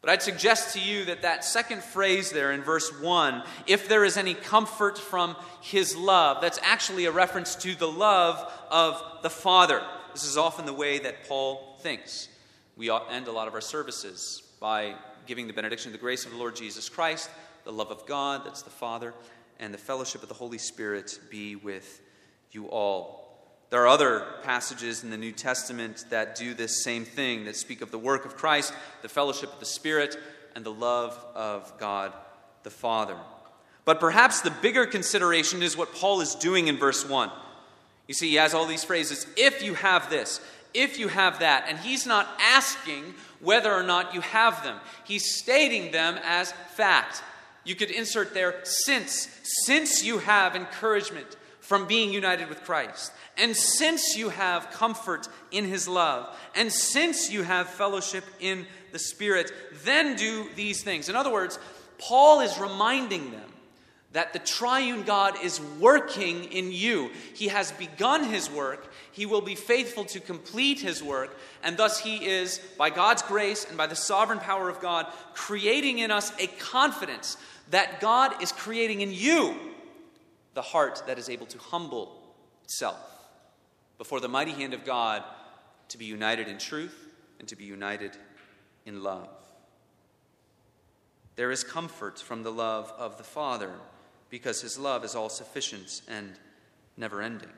But 0.00 0.10
I'd 0.10 0.22
suggest 0.22 0.74
to 0.74 0.80
you 0.80 1.06
that 1.06 1.22
that 1.22 1.44
second 1.44 1.82
phrase 1.82 2.30
there 2.30 2.52
in 2.52 2.62
verse 2.62 2.92
1, 3.00 3.42
if 3.66 3.88
there 3.88 4.04
is 4.04 4.16
any 4.16 4.34
comfort 4.34 4.98
from 4.98 5.34
his 5.60 5.96
love, 5.96 6.40
that's 6.40 6.60
actually 6.62 7.06
a 7.06 7.10
reference 7.10 7.56
to 7.56 7.74
the 7.74 7.88
love 7.88 8.52
of 8.70 9.02
the 9.22 9.30
Father. 9.30 9.82
This 10.12 10.24
is 10.24 10.36
often 10.36 10.64
the 10.64 10.72
way 10.72 11.00
that 11.00 11.28
Paul 11.28 11.76
thinks. 11.80 12.28
We 12.76 12.90
end 12.90 13.26
a 13.26 13.32
lot 13.32 13.48
of 13.48 13.54
our 13.54 13.60
services 13.60 14.42
by 14.60 14.94
giving 15.26 15.48
the 15.48 15.52
benediction 15.52 15.88
of 15.88 15.92
the 15.92 15.98
grace 15.98 16.24
of 16.24 16.30
the 16.30 16.38
Lord 16.38 16.54
Jesus 16.54 16.88
Christ, 16.88 17.28
the 17.66 17.72
love 17.72 17.90
of 17.90 18.06
God, 18.06 18.46
that's 18.46 18.62
the 18.62 18.70
Father, 18.70 19.12
and 19.60 19.74
the 19.74 19.78
fellowship 19.78 20.22
of 20.22 20.28
the 20.28 20.34
Holy 20.34 20.56
Spirit 20.56 21.18
be 21.28 21.56
with 21.56 22.00
you 22.52 22.68
all. 22.68 23.26
There 23.70 23.82
are 23.82 23.88
other 23.88 24.24
passages 24.44 25.02
in 25.02 25.10
the 25.10 25.16
New 25.16 25.32
Testament 25.32 26.04
that 26.10 26.36
do 26.36 26.54
this 26.54 26.84
same 26.84 27.04
thing, 27.04 27.44
that 27.44 27.56
speak 27.56 27.82
of 27.82 27.90
the 27.90 27.98
work 27.98 28.24
of 28.24 28.36
Christ, 28.36 28.72
the 29.02 29.08
fellowship 29.08 29.52
of 29.52 29.58
the 29.58 29.66
Spirit, 29.66 30.16
and 30.54 30.64
the 30.64 30.72
love 30.72 31.18
of 31.34 31.76
God 31.78 32.12
the 32.62 32.70
Father. 32.70 33.16
But 33.84 34.00
perhaps 34.00 34.40
the 34.40 34.50
bigger 34.50 34.86
consideration 34.86 35.62
is 35.62 35.76
what 35.76 35.94
Paul 35.94 36.20
is 36.20 36.36
doing 36.36 36.68
in 36.68 36.76
verse 36.76 37.08
1. 37.08 37.30
You 38.06 38.14
see, 38.14 38.30
he 38.30 38.36
has 38.36 38.54
all 38.54 38.66
these 38.66 38.84
phrases 38.84 39.26
if 39.36 39.62
you 39.62 39.74
have 39.74 40.08
this, 40.08 40.40
if 40.72 40.98
you 40.98 41.08
have 41.08 41.40
that, 41.40 41.66
and 41.68 41.78
he's 41.78 42.06
not 42.06 42.28
asking 42.40 43.14
whether 43.40 43.72
or 43.72 43.82
not 43.82 44.14
you 44.14 44.20
have 44.20 44.62
them, 44.62 44.78
he's 45.04 45.36
stating 45.36 45.90
them 45.90 46.18
as 46.24 46.52
fact. 46.74 47.22
You 47.66 47.74
could 47.74 47.90
insert 47.90 48.32
there 48.32 48.60
since, 48.62 49.28
since 49.42 50.04
you 50.04 50.18
have 50.18 50.54
encouragement 50.56 51.36
from 51.60 51.88
being 51.88 52.12
united 52.12 52.48
with 52.48 52.62
Christ. 52.62 53.12
And 53.36 53.56
since 53.56 54.16
you 54.16 54.28
have 54.28 54.70
comfort 54.70 55.28
in 55.50 55.64
his 55.64 55.88
love, 55.88 56.34
and 56.54 56.72
since 56.72 57.30
you 57.30 57.42
have 57.42 57.68
fellowship 57.68 58.24
in 58.38 58.66
the 58.92 59.00
Spirit, 59.00 59.52
then 59.84 60.14
do 60.14 60.46
these 60.54 60.84
things. 60.84 61.08
In 61.08 61.16
other 61.16 61.32
words, 61.32 61.58
Paul 61.98 62.40
is 62.40 62.56
reminding 62.56 63.32
them 63.32 63.52
that 64.12 64.32
the 64.32 64.38
triune 64.38 65.02
God 65.02 65.34
is 65.42 65.60
working 65.78 66.44
in 66.44 66.72
you. 66.72 67.10
He 67.34 67.48
has 67.48 67.72
begun 67.72 68.24
his 68.24 68.48
work, 68.48 68.90
he 69.12 69.26
will 69.26 69.42
be 69.42 69.54
faithful 69.54 70.04
to 70.06 70.20
complete 70.20 70.80
his 70.80 71.02
work, 71.02 71.36
and 71.62 71.76
thus 71.76 71.98
he 71.98 72.24
is, 72.24 72.58
by 72.78 72.90
God's 72.90 73.22
grace 73.22 73.66
and 73.68 73.76
by 73.76 73.86
the 73.86 73.96
sovereign 73.96 74.38
power 74.38 74.70
of 74.70 74.80
God, 74.80 75.06
creating 75.34 75.98
in 75.98 76.10
us 76.10 76.32
a 76.38 76.46
confidence 76.46 77.36
that 77.70 78.00
God 78.00 78.42
is 78.42 78.52
creating 78.52 79.00
in 79.00 79.12
you 79.12 79.54
the 80.54 80.62
heart 80.62 81.02
that 81.06 81.18
is 81.18 81.28
able 81.28 81.46
to 81.46 81.58
humble 81.58 82.22
itself 82.64 82.98
before 83.98 84.20
the 84.20 84.28
mighty 84.28 84.52
hand 84.52 84.74
of 84.74 84.84
God 84.84 85.22
to 85.88 85.98
be 85.98 86.04
united 86.04 86.48
in 86.48 86.58
truth 86.58 87.08
and 87.38 87.48
to 87.48 87.56
be 87.56 87.64
united 87.64 88.16
in 88.84 89.02
love. 89.02 89.28
There 91.36 91.50
is 91.50 91.62
comfort 91.62 92.18
from 92.18 92.42
the 92.42 92.52
love 92.52 92.92
of 92.96 93.18
the 93.18 93.24
Father 93.24 93.72
because 94.30 94.62
his 94.62 94.78
love 94.78 95.04
is 95.04 95.14
all 95.14 95.28
sufficient 95.28 96.02
and 96.08 96.32
never 96.96 97.20
ending. 97.20 97.50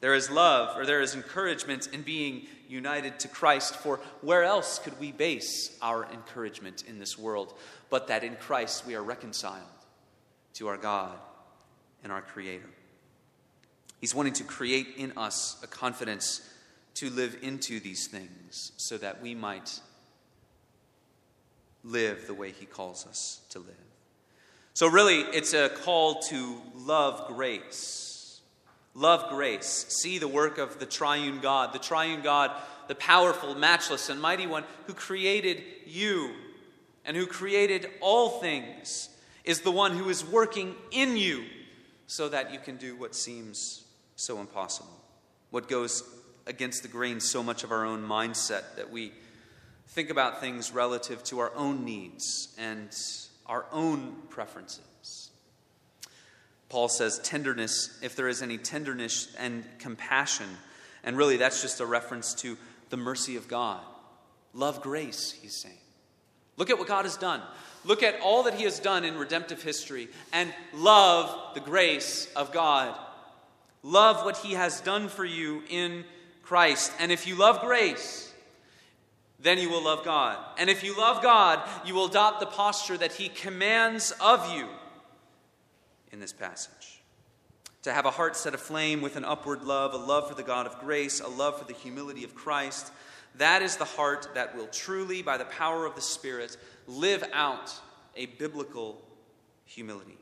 There 0.00 0.14
is 0.14 0.30
love, 0.30 0.76
or 0.76 0.86
there 0.86 1.00
is 1.00 1.14
encouragement 1.14 1.88
in 1.92 2.02
being 2.02 2.46
united 2.68 3.18
to 3.20 3.28
Christ, 3.28 3.74
for 3.76 3.98
where 4.20 4.44
else 4.44 4.78
could 4.78 4.98
we 5.00 5.10
base 5.10 5.76
our 5.82 6.06
encouragement 6.12 6.84
in 6.86 6.98
this 6.98 7.18
world 7.18 7.54
but 7.90 8.08
that 8.08 8.24
in 8.24 8.36
Christ 8.36 8.86
we 8.86 8.94
are 8.94 9.02
reconciled 9.02 9.64
to 10.54 10.68
our 10.68 10.76
God 10.76 11.16
and 12.02 12.12
our 12.12 12.22
Creator. 12.22 12.68
He's 14.00 14.14
wanting 14.14 14.34
to 14.34 14.44
create 14.44 14.88
in 14.96 15.12
us 15.16 15.56
a 15.62 15.66
confidence 15.66 16.40
to 16.94 17.10
live 17.10 17.36
into 17.42 17.80
these 17.80 18.06
things 18.06 18.72
so 18.76 18.98
that 18.98 19.22
we 19.22 19.34
might 19.34 19.80
live 21.84 22.26
the 22.26 22.34
way 22.34 22.52
He 22.52 22.66
calls 22.66 23.06
us 23.06 23.40
to 23.50 23.58
live. 23.58 23.74
So, 24.74 24.86
really, 24.86 25.20
it's 25.20 25.54
a 25.54 25.68
call 25.68 26.20
to 26.22 26.62
love 26.76 27.26
grace. 27.28 28.07
Love 28.98 29.30
grace. 29.30 29.86
See 29.88 30.18
the 30.18 30.26
work 30.26 30.58
of 30.58 30.80
the 30.80 30.86
triune 30.86 31.38
God, 31.38 31.72
the 31.72 31.78
triune 31.78 32.20
God, 32.20 32.50
the 32.88 32.96
powerful, 32.96 33.54
matchless, 33.54 34.08
and 34.08 34.20
mighty 34.20 34.48
one 34.48 34.64
who 34.88 34.92
created 34.92 35.62
you 35.86 36.32
and 37.04 37.16
who 37.16 37.24
created 37.24 37.88
all 38.00 38.40
things, 38.40 39.08
is 39.44 39.60
the 39.60 39.70
one 39.70 39.96
who 39.96 40.08
is 40.08 40.24
working 40.24 40.74
in 40.90 41.16
you 41.16 41.44
so 42.08 42.28
that 42.28 42.52
you 42.52 42.58
can 42.58 42.76
do 42.76 42.96
what 42.96 43.14
seems 43.14 43.84
so 44.16 44.40
impossible, 44.40 44.98
what 45.50 45.68
goes 45.68 46.02
against 46.46 46.82
the 46.82 46.88
grain 46.88 47.20
so 47.20 47.40
much 47.40 47.62
of 47.62 47.70
our 47.70 47.86
own 47.86 48.02
mindset 48.02 48.74
that 48.76 48.90
we 48.90 49.12
think 49.86 50.10
about 50.10 50.40
things 50.40 50.72
relative 50.72 51.22
to 51.22 51.38
our 51.38 51.54
own 51.54 51.84
needs 51.84 52.48
and 52.58 52.88
our 53.46 53.64
own 53.70 54.16
preferences. 54.28 54.87
Paul 56.68 56.88
says, 56.88 57.18
tenderness, 57.20 57.98
if 58.02 58.14
there 58.14 58.28
is 58.28 58.42
any 58.42 58.58
tenderness 58.58 59.34
and 59.38 59.64
compassion, 59.78 60.48
and 61.02 61.16
really 61.16 61.36
that's 61.36 61.62
just 61.62 61.80
a 61.80 61.86
reference 61.86 62.34
to 62.34 62.58
the 62.90 62.96
mercy 62.96 63.36
of 63.36 63.48
God. 63.48 63.80
Love 64.52 64.82
grace, 64.82 65.32
he's 65.32 65.54
saying. 65.54 65.78
Look 66.56 66.70
at 66.70 66.78
what 66.78 66.88
God 66.88 67.04
has 67.04 67.16
done. 67.16 67.40
Look 67.84 68.02
at 68.02 68.20
all 68.20 68.42
that 68.42 68.54
He 68.54 68.64
has 68.64 68.80
done 68.80 69.04
in 69.04 69.16
redemptive 69.16 69.62
history 69.62 70.08
and 70.32 70.52
love 70.74 71.54
the 71.54 71.60
grace 71.60 72.28
of 72.34 72.52
God. 72.52 72.98
Love 73.82 74.24
what 74.24 74.36
He 74.38 74.54
has 74.54 74.80
done 74.80 75.08
for 75.08 75.24
you 75.24 75.62
in 75.70 76.04
Christ. 76.42 76.92
And 76.98 77.12
if 77.12 77.26
you 77.26 77.36
love 77.36 77.60
grace, 77.60 78.34
then 79.38 79.58
you 79.58 79.70
will 79.70 79.84
love 79.84 80.04
God. 80.04 80.36
And 80.58 80.68
if 80.68 80.82
you 80.82 80.98
love 80.98 81.22
God, 81.22 81.60
you 81.86 81.94
will 81.94 82.06
adopt 82.06 82.40
the 82.40 82.46
posture 82.46 82.96
that 82.96 83.12
He 83.12 83.28
commands 83.28 84.12
of 84.20 84.52
you 84.52 84.66
in 86.12 86.20
this 86.20 86.32
passage. 86.32 87.00
To 87.82 87.92
have 87.92 88.06
a 88.06 88.10
heart 88.10 88.36
set 88.36 88.54
aflame 88.54 89.00
with 89.00 89.16
an 89.16 89.24
upward 89.24 89.62
love, 89.62 89.94
a 89.94 89.98
love 89.98 90.28
for 90.28 90.34
the 90.34 90.42
God 90.42 90.66
of 90.66 90.78
grace, 90.80 91.20
a 91.20 91.28
love 91.28 91.58
for 91.58 91.64
the 91.64 91.74
humility 91.78 92.24
of 92.24 92.34
Christ, 92.34 92.92
that 93.36 93.62
is 93.62 93.76
the 93.76 93.84
heart 93.84 94.28
that 94.34 94.56
will 94.56 94.66
truly, 94.66 95.22
by 95.22 95.36
the 95.36 95.44
power 95.44 95.86
of 95.86 95.94
the 95.94 96.00
Spirit, 96.00 96.56
live 96.86 97.24
out 97.32 97.72
a 98.16 98.26
biblical 98.26 99.00
humility. 99.64 100.18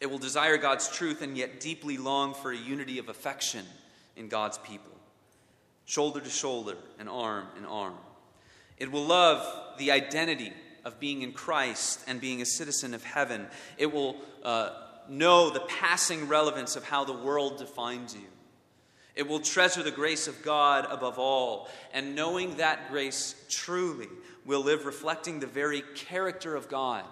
It 0.00 0.10
will 0.10 0.18
desire 0.18 0.58
God's 0.58 0.88
truth 0.88 1.22
and 1.22 1.36
yet 1.36 1.60
deeply 1.60 1.96
long 1.96 2.34
for 2.34 2.52
a 2.52 2.56
unity 2.56 2.98
of 2.98 3.08
affection 3.08 3.64
in 4.16 4.28
God's 4.28 4.58
people, 4.58 4.92
shoulder 5.86 6.20
to 6.20 6.30
shoulder 6.30 6.76
and 6.98 7.08
arm 7.08 7.46
in 7.56 7.64
arm. 7.64 7.94
It 8.76 8.92
will 8.92 9.04
love 9.04 9.78
the 9.78 9.90
identity 9.90 10.52
of 10.88 10.98
being 10.98 11.20
in 11.20 11.32
Christ 11.32 12.00
and 12.06 12.18
being 12.18 12.40
a 12.40 12.46
citizen 12.46 12.94
of 12.94 13.04
heaven. 13.04 13.46
It 13.76 13.92
will 13.92 14.16
uh, 14.42 14.70
know 15.08 15.50
the 15.50 15.60
passing 15.60 16.28
relevance 16.28 16.76
of 16.76 16.84
how 16.84 17.04
the 17.04 17.12
world 17.12 17.58
defines 17.58 18.14
you. 18.14 18.26
It 19.14 19.28
will 19.28 19.40
treasure 19.40 19.82
the 19.82 19.90
grace 19.90 20.28
of 20.28 20.42
God 20.42 20.86
above 20.90 21.18
all, 21.18 21.68
and 21.92 22.14
knowing 22.14 22.56
that 22.56 22.90
grace 22.90 23.34
truly 23.50 24.08
will 24.46 24.62
live 24.62 24.86
reflecting 24.86 25.40
the 25.40 25.46
very 25.46 25.82
character 25.94 26.56
of 26.56 26.68
God. 26.68 27.04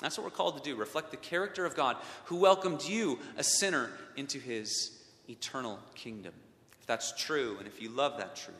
That's 0.00 0.16
what 0.16 0.24
we're 0.24 0.30
called 0.30 0.62
to 0.62 0.62
do 0.62 0.76
reflect 0.76 1.10
the 1.10 1.16
character 1.16 1.66
of 1.66 1.74
God 1.74 1.96
who 2.26 2.36
welcomed 2.36 2.84
you, 2.84 3.18
a 3.36 3.42
sinner, 3.42 3.90
into 4.16 4.38
his 4.38 5.02
eternal 5.28 5.80
kingdom. 5.96 6.32
If 6.80 6.86
that's 6.86 7.12
true, 7.20 7.56
and 7.58 7.66
if 7.66 7.82
you 7.82 7.88
love 7.88 8.18
that 8.18 8.36
truth, 8.36 8.56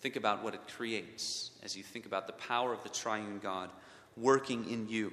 think 0.00 0.16
about 0.16 0.42
what 0.42 0.54
it 0.54 0.60
creates 0.68 1.50
as 1.62 1.76
you 1.76 1.82
think 1.82 2.06
about 2.06 2.26
the 2.26 2.32
power 2.34 2.72
of 2.72 2.82
the 2.82 2.88
triune 2.88 3.38
God 3.42 3.70
working 4.16 4.70
in 4.70 4.88
you, 4.88 5.12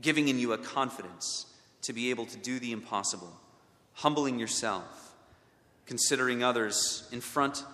giving 0.00 0.28
in 0.28 0.38
you 0.38 0.52
a 0.52 0.58
confidence 0.58 1.46
to 1.82 1.92
be 1.92 2.10
able 2.10 2.26
to 2.26 2.36
do 2.38 2.58
the 2.58 2.72
impossible 2.72 3.32
humbling 3.96 4.38
yourself, 4.38 5.14
considering 5.86 6.44
others 6.44 7.08
in 7.12 7.20
front 7.20 7.64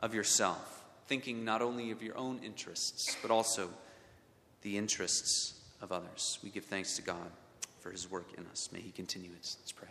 of 0.00 0.14
yourself, 0.14 0.84
thinking 1.08 1.44
not 1.44 1.60
only 1.60 1.90
of 1.90 2.02
your 2.02 2.16
own 2.16 2.38
interests, 2.44 3.16
but 3.20 3.30
also 3.30 3.68
the 4.62 4.78
interests 4.78 5.54
of 5.82 5.90
others. 5.90 6.38
We 6.42 6.50
give 6.50 6.64
thanks 6.64 6.94
to 6.96 7.02
God 7.02 7.30
for 7.80 7.90
his 7.90 8.10
work 8.10 8.26
in 8.38 8.46
us. 8.46 8.68
May 8.72 8.80
he 8.80 8.90
continue 8.90 9.30
it. 9.30 9.56
Let's 9.60 9.72
pray. 9.72 9.88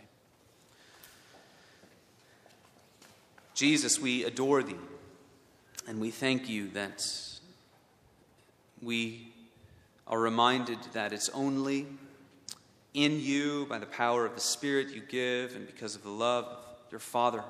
Jesus, 3.54 3.98
we 3.98 4.24
adore 4.24 4.62
thee, 4.62 4.76
and 5.86 6.00
we 6.00 6.10
thank 6.10 6.48
you 6.48 6.68
that 6.70 7.02
we 8.82 9.32
are 10.06 10.18
reminded 10.18 10.78
that 10.92 11.12
it's 11.12 11.28
only 11.30 11.86
in 12.94 13.20
you, 13.20 13.66
by 13.68 13.78
the 13.78 13.86
power 13.86 14.24
of 14.24 14.34
the 14.34 14.40
Spirit 14.40 14.88
you 14.88 15.02
give, 15.02 15.54
and 15.54 15.66
because 15.66 15.94
of 15.94 16.02
the 16.02 16.10
love 16.10 16.44
of 16.46 16.90
your 16.90 16.98
Father, 16.98 17.44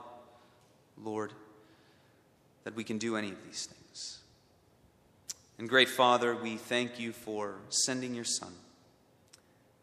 Lord, 1.03 1.33
that 2.65 2.75
we 2.75 2.83
can 2.83 2.99
do 2.99 3.17
any 3.17 3.31
of 3.31 3.45
these 3.45 3.67
things. 3.67 4.19
And 5.59 5.69
great 5.69 5.89
Father, 5.89 6.35
we 6.35 6.57
thank 6.57 6.99
you 6.99 7.13
for 7.13 7.55
sending 7.69 8.15
your 8.15 8.25
Son 8.25 8.53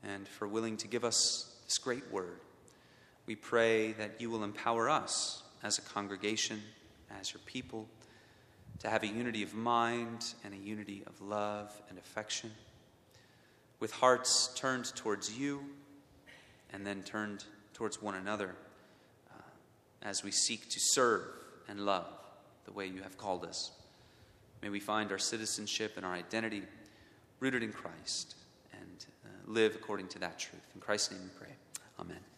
and 0.04 0.28
for 0.28 0.47
willing 0.47 0.78
to 0.78 0.88
give 0.88 1.06
us 1.06 1.56
this 1.66 1.78
great 1.78 2.12
word. 2.12 2.39
We 3.26 3.36
pray 3.36 3.93
that 3.93 4.20
you 4.20 4.30
will 4.30 4.43
empower 4.43 4.89
us 4.89 5.43
as 5.64 5.78
a 5.78 5.82
congregation, 5.82 6.62
as 7.20 7.34
your 7.34 7.41
people, 7.45 7.88
to 8.84 8.90
have 8.90 9.04
a 9.04 9.08
unity 9.08 9.44
of 9.44 9.54
mind 9.54 10.34
and 10.44 10.54
a 10.54 10.58
unity 10.58 11.04
of 11.08 11.20
love 11.22 11.72
and 11.90 11.98
affection, 11.98 12.52
with 13.80 13.92
hearts 13.92 14.52
turned 14.56 14.94
towards 14.96 15.38
you 15.38 15.62
and 16.72 16.86
then 16.86 17.02
turned 17.02 17.46
towards 17.74 18.02
one 18.02 18.16
another 18.16 18.56
uh, 19.32 19.42
as 20.02 20.24
we 20.24 20.32
seek 20.32 20.70
to 20.70 20.80
serve 20.80 21.24
and 21.68 21.80
love 21.86 22.08
the 22.66 22.72
way 22.74 22.86
you 22.86 23.02
have 23.02 23.18
called 23.18 23.46
us. 23.46 23.72
May 24.62 24.70
we 24.70 24.80
find 24.80 25.12
our 25.12 25.18
citizenship 25.18 25.94
and 25.96 26.06
our 26.06 26.14
identity 26.14 26.64
rooted 27.40 27.64
in 27.64 27.72
Christ 27.72 28.36
and 28.74 29.06
uh, 29.26 29.52
live 29.52 29.76
according 29.76 30.08
to 30.10 30.20
that 30.20 30.40
truth. 30.40 30.64
In 30.76 30.82
Christ's 30.82 31.12
name 31.12 31.22
we 31.24 31.40
pray. 31.40 31.56
Amen. 32.00 32.33